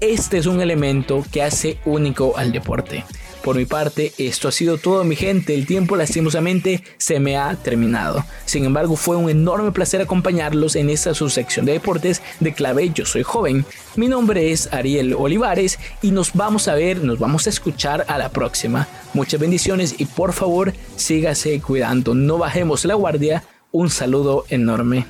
este 0.00 0.38
es 0.38 0.46
un 0.46 0.60
elemento 0.60 1.24
que 1.30 1.44
hace 1.44 1.78
único 1.84 2.36
al 2.36 2.50
deporte. 2.50 3.04
Por 3.44 3.56
mi 3.56 3.66
parte, 3.66 4.14
esto 4.16 4.48
ha 4.48 4.52
sido 4.52 4.78
todo 4.78 5.04
mi 5.04 5.16
gente, 5.16 5.54
el 5.54 5.66
tiempo 5.66 5.96
lastimosamente 5.96 6.82
se 6.96 7.20
me 7.20 7.36
ha 7.36 7.54
terminado. 7.56 8.24
Sin 8.46 8.64
embargo, 8.64 8.96
fue 8.96 9.16
un 9.16 9.28
enorme 9.28 9.70
placer 9.70 10.00
acompañarlos 10.00 10.76
en 10.76 10.88
esta 10.88 11.12
subsección 11.12 11.66
de 11.66 11.72
deportes 11.72 12.22
de 12.40 12.54
clave 12.54 12.90
Yo 12.94 13.04
Soy 13.04 13.22
Joven. 13.22 13.66
Mi 13.96 14.08
nombre 14.08 14.50
es 14.50 14.72
Ariel 14.72 15.12
Olivares 15.12 15.78
y 16.00 16.10
nos 16.10 16.32
vamos 16.32 16.68
a 16.68 16.74
ver, 16.74 17.04
nos 17.04 17.18
vamos 17.18 17.46
a 17.46 17.50
escuchar 17.50 18.06
a 18.08 18.16
la 18.16 18.30
próxima. 18.30 18.88
Muchas 19.12 19.38
bendiciones 19.38 19.96
y 19.98 20.06
por 20.06 20.32
favor 20.32 20.72
sígase 20.96 21.60
cuidando, 21.60 22.14
no 22.14 22.38
bajemos 22.38 22.86
la 22.86 22.94
guardia. 22.94 23.44
Un 23.72 23.90
saludo 23.90 24.46
enorme. 24.48 25.04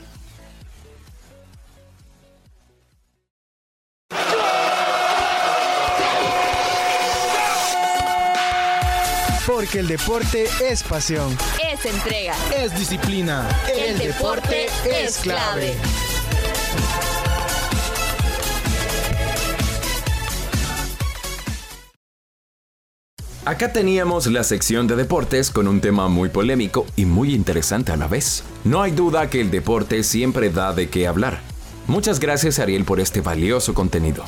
Porque 9.64 9.78
el 9.78 9.88
deporte 9.88 10.44
es 10.62 10.82
pasión. 10.82 11.34
Es 11.72 11.86
entrega. 11.86 12.34
Es 12.54 12.78
disciplina. 12.78 13.48
El, 13.74 13.96
deporte, 13.96 14.66
es 14.84 15.16
clave. 15.16 15.72
Acá 23.46 23.72
teníamos 23.72 24.26
la 24.26 24.44
sección 24.44 24.86
de 24.86 24.96
deportes 24.96 25.50
con 25.50 25.66
un 25.66 25.80
tema 25.80 26.08
muy 26.08 26.28
polémico 26.28 26.84
y 26.94 27.06
muy 27.06 27.34
interesante 27.34 27.92
a 27.92 27.96
la 27.96 28.06
vez. 28.06 28.44
No 28.64 28.82
hay 28.82 28.90
duda 28.90 29.30
que 29.30 29.40
el 29.40 29.50
deporte 29.50 30.02
siempre 30.02 30.50
da 30.50 30.74
de 30.74 30.90
qué 30.90 31.06
hablar. 31.06 31.40
Muchas 31.86 32.20
gracias 32.20 32.58
Ariel 32.58 32.84
por 32.84 33.00
este 33.00 33.22
valioso 33.22 33.72
contenido. 33.72 34.24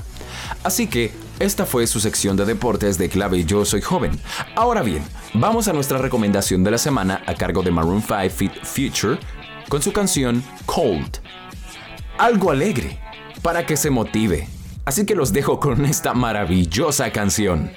Así 0.63 0.87
que 0.87 1.13
esta 1.39 1.67
fue 1.67 1.87
su 1.87 2.01
sección 2.01 2.37
de 2.37 2.45
deportes 2.45 2.99
de 2.99 3.09
clave 3.09 3.45
Yo 3.45 3.65
Soy 3.65 3.81
Joven. 3.81 4.19
Ahora 4.55 4.83
bien, 4.83 5.03
vamos 5.35 5.69
a 5.69 5.73
nuestra 5.73 5.99
recomendación 5.99 6.65
de 6.65 6.71
la 6.71 6.79
semana 6.79 7.23
a 7.27 7.35
cargo 7.35 7.63
de 7.63 7.71
Maroon 7.71 8.03
5 8.03 8.31
Fit 8.35 8.53
Future 8.63 9.19
con 9.69 9.83
su 9.83 9.93
canción 9.93 10.43
Cold. 10.65 11.19
Algo 12.19 12.51
alegre, 12.51 12.99
para 13.43 13.67
que 13.67 13.77
se 13.77 13.91
motive. 13.91 14.49
Así 14.87 15.05
que 15.05 15.15
los 15.15 15.33
dejo 15.33 15.61
con 15.61 15.85
esta 15.85 16.15
maravillosa 16.15 17.11
canción. 17.11 17.71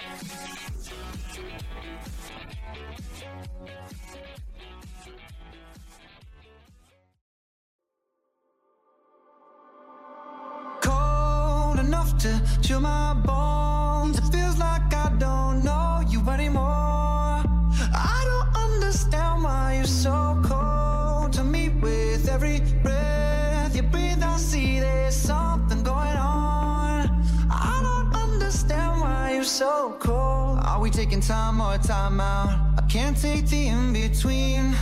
We 30.89 30.95
taking 30.95 31.21
time 31.21 31.61
or 31.61 31.77
time 31.77 32.19
out? 32.19 32.49
I 32.77 32.81
can't 32.87 33.15
take 33.19 33.47
the 33.47 33.67
in 33.67 33.93
between. 33.93 34.73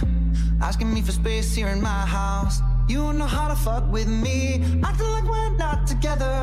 Asking 0.62 0.94
me 0.94 1.02
for 1.02 1.12
space 1.12 1.54
here 1.54 1.68
in 1.68 1.82
my 1.82 2.06
house. 2.06 2.62
You 2.88 2.98
don't 2.98 3.18
know 3.18 3.26
how 3.26 3.48
to 3.48 3.56
fuck 3.56 3.92
with 3.92 4.08
me. 4.08 4.64
Acting 4.84 5.08
like 5.08 5.26
we're 5.26 5.58
not 5.58 5.88
together. 5.88 6.36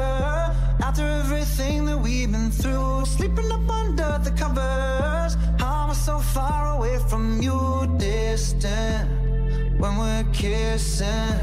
After 0.83 1.07
everything 1.07 1.87
that 1.87 1.99
we've 1.99 2.31
been 2.31 2.51
through, 2.51 3.07
sleeping 3.07 3.51
up 3.51 3.69
under 3.69 4.21
the 4.23 4.33
covers. 4.33 5.37
How 5.59 5.85
am 5.85 5.91
I 5.91 5.95
so 5.95 6.19
far 6.19 6.77
away 6.77 6.99
from 7.09 7.41
you, 7.41 7.59
distant? 7.99 9.09
When 9.81 9.97
we're 9.99 10.27
kissing, 10.33 11.39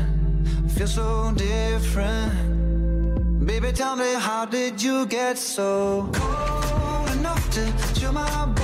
feel 0.76 0.88
so 0.88 1.34
different. 1.36 2.34
Baby, 3.46 3.72
tell 3.72 3.96
me, 3.96 4.14
how 4.18 4.46
did 4.46 4.82
you 4.82 5.06
get 5.08 5.38
so 5.38 6.10
cold? 6.14 6.51
To 7.52 8.00
chill 8.00 8.14
my 8.14 8.61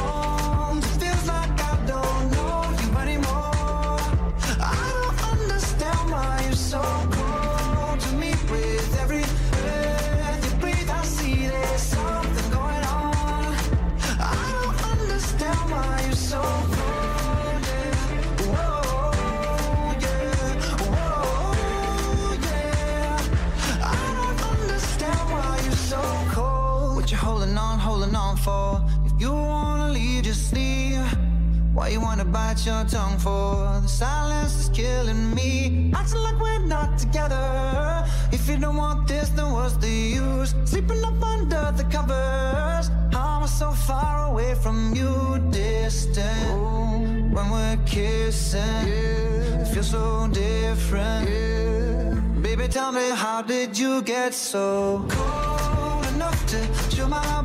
you 53.98 54.04
get 54.04 54.32
so 54.32 55.04
cold 55.10 56.06
enough 56.14 56.46
to 56.46 56.96
chill 56.96 57.08
my 57.08 57.42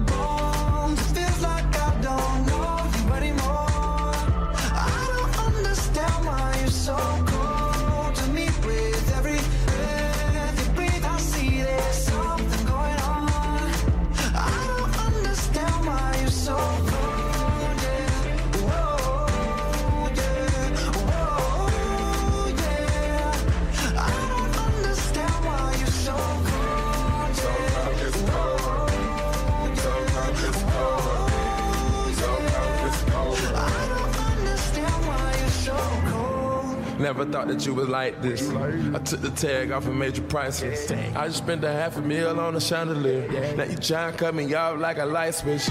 thought 37.42 37.52
that 37.52 37.66
you 37.66 37.74
was 37.74 37.88
like 37.88 38.22
this. 38.22 38.48
I 38.50 38.98
took 38.98 39.20
the 39.20 39.30
tag 39.30 39.72
off 39.72 39.86
and 39.86 39.98
made 39.98 40.16
you 40.16 40.22
priceless. 40.22 40.90
I 40.90 41.26
just 41.26 41.38
spent 41.38 41.64
a 41.64 41.72
half 41.72 41.96
a 41.96 42.00
meal 42.00 42.38
on 42.38 42.54
a 42.54 42.60
chandelier. 42.60 43.56
Now 43.56 43.64
you 43.64 43.76
try 43.76 44.08
and 44.08 44.18
cut 44.18 44.34
me 44.34 44.52
off 44.54 44.78
like 44.78 44.98
a 44.98 45.04
light 45.04 45.34
switch. 45.34 45.66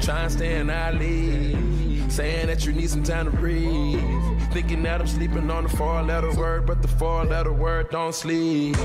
Try 0.00 0.22
and 0.22 0.32
stay 0.32 0.56
in 0.56 0.70
our. 0.70 0.92
Saying 2.10 2.46
that 2.46 2.64
you 2.64 2.72
need 2.72 2.88
some 2.88 3.02
time 3.02 3.26
to 3.26 3.36
breathe. 3.36 4.00
Thinking 4.52 4.82
that 4.84 5.02
I'm 5.02 5.06
sleeping 5.06 5.50
on 5.50 5.64
the 5.64 5.68
four 5.68 6.02
letter 6.02 6.32
word, 6.34 6.64
but 6.66 6.80
the 6.80 6.88
four 6.88 7.24
letter 7.26 7.52
word 7.52 7.90
don't 7.90 8.14
sleep. 8.14 8.76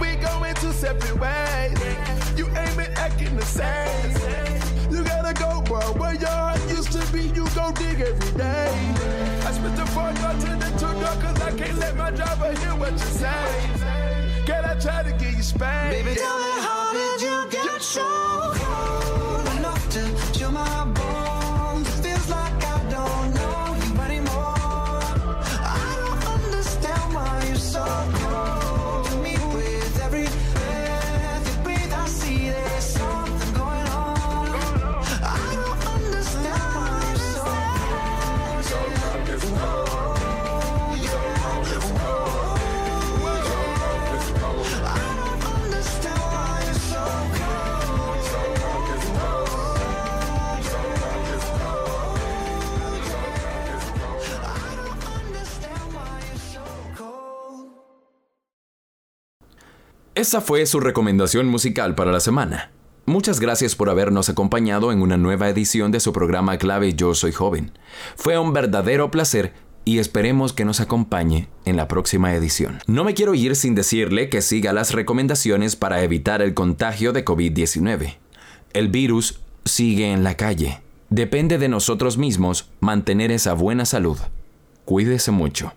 We 0.00 0.14
going 0.16 0.54
two 0.54 0.72
separate 0.72 1.18
ways. 1.18 2.38
You 2.38 2.46
ain't 2.46 2.76
been 2.76 2.92
acting 2.96 3.36
the 3.36 3.44
same. 3.44 4.92
You 4.92 5.02
gotta 5.02 5.34
go, 5.34 5.62
bro. 5.62 5.80
Where 6.00 6.14
your 6.14 6.28
heart 6.28 6.60
used 6.70 6.92
to 6.92 7.12
be, 7.12 7.22
you 7.22 7.44
go 7.56 7.72
dig 7.72 8.00
every 8.00 8.38
day. 8.38 8.70
I 9.46 9.52
spent 9.52 9.76
the 9.76 9.86
four 9.86 10.10
to 10.12 10.56
the 10.64 10.69
cause 11.16 11.40
I 11.40 11.50
can't 11.56 11.78
let 11.78 11.96
my 11.96 12.10
driver 12.10 12.52
hear 12.60 12.74
what 12.76 12.92
you 12.92 12.98
say. 12.98 13.70
Can 14.46 14.64
I 14.64 14.74
try 14.78 15.02
to 15.02 15.12
get 15.12 15.36
you 15.36 15.42
spanked? 15.42 16.04
Baby, 16.04 16.18
tell 16.18 16.38
me 16.38 16.52
how 16.66 16.92
did 16.92 17.22
you 17.22 17.48
get 17.50 17.82
so 17.82 18.02
cold 18.54 19.29
Esa 60.20 60.42
fue 60.42 60.66
su 60.66 60.80
recomendación 60.80 61.46
musical 61.46 61.94
para 61.94 62.12
la 62.12 62.20
semana. 62.20 62.72
Muchas 63.06 63.40
gracias 63.40 63.74
por 63.74 63.88
habernos 63.88 64.28
acompañado 64.28 64.92
en 64.92 65.00
una 65.00 65.16
nueva 65.16 65.48
edición 65.48 65.92
de 65.92 65.98
su 65.98 66.12
programa 66.12 66.58
clave 66.58 66.92
Yo 66.92 67.14
Soy 67.14 67.32
Joven. 67.32 67.72
Fue 68.16 68.36
un 68.36 68.52
verdadero 68.52 69.10
placer 69.10 69.54
y 69.86 69.98
esperemos 69.98 70.52
que 70.52 70.66
nos 70.66 70.80
acompañe 70.80 71.48
en 71.64 71.78
la 71.78 71.88
próxima 71.88 72.34
edición. 72.34 72.80
No 72.86 73.02
me 73.02 73.14
quiero 73.14 73.34
ir 73.34 73.56
sin 73.56 73.74
decirle 73.74 74.28
que 74.28 74.42
siga 74.42 74.74
las 74.74 74.92
recomendaciones 74.92 75.74
para 75.74 76.02
evitar 76.02 76.42
el 76.42 76.52
contagio 76.52 77.14
de 77.14 77.24
COVID-19. 77.24 78.18
El 78.74 78.88
virus 78.88 79.40
sigue 79.64 80.12
en 80.12 80.22
la 80.22 80.36
calle. 80.36 80.82
Depende 81.08 81.56
de 81.56 81.70
nosotros 81.70 82.18
mismos 82.18 82.68
mantener 82.80 83.30
esa 83.32 83.54
buena 83.54 83.86
salud. 83.86 84.18
Cuídese 84.84 85.30
mucho. 85.30 85.72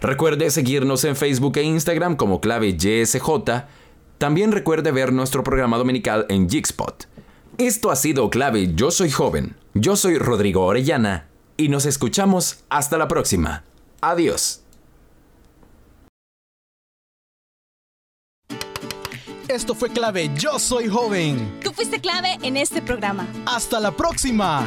Recuerde 0.00 0.50
seguirnos 0.50 1.04
en 1.04 1.14
Facebook 1.14 1.56
e 1.58 1.62
Instagram 1.62 2.16
como 2.16 2.40
clave 2.40 2.76
YSJ. 2.76 3.20
También 4.18 4.52
recuerde 4.52 4.92
ver 4.92 5.12
nuestro 5.12 5.44
programa 5.44 5.78
dominical 5.78 6.26
en 6.28 6.48
Jigspot. 6.48 7.06
Esto 7.58 7.90
ha 7.90 7.96
sido 7.96 8.30
clave 8.30 8.74
Yo 8.74 8.90
Soy 8.90 9.10
Joven. 9.10 9.56
Yo 9.74 9.96
soy 9.96 10.18
Rodrigo 10.18 10.64
Orellana 10.64 11.26
y 11.56 11.68
nos 11.68 11.84
escuchamos 11.84 12.64
hasta 12.70 12.96
la 12.96 13.08
próxima. 13.08 13.64
Adiós. 14.00 14.62
Esto 19.48 19.74
fue 19.74 19.90
clave 19.90 20.30
Yo 20.36 20.58
Soy 20.58 20.88
Joven. 20.88 21.58
Tú 21.62 21.72
fuiste 21.72 22.00
clave 22.00 22.38
en 22.42 22.56
este 22.56 22.80
programa. 22.80 23.26
Hasta 23.46 23.80
la 23.80 23.90
próxima. 23.90 24.64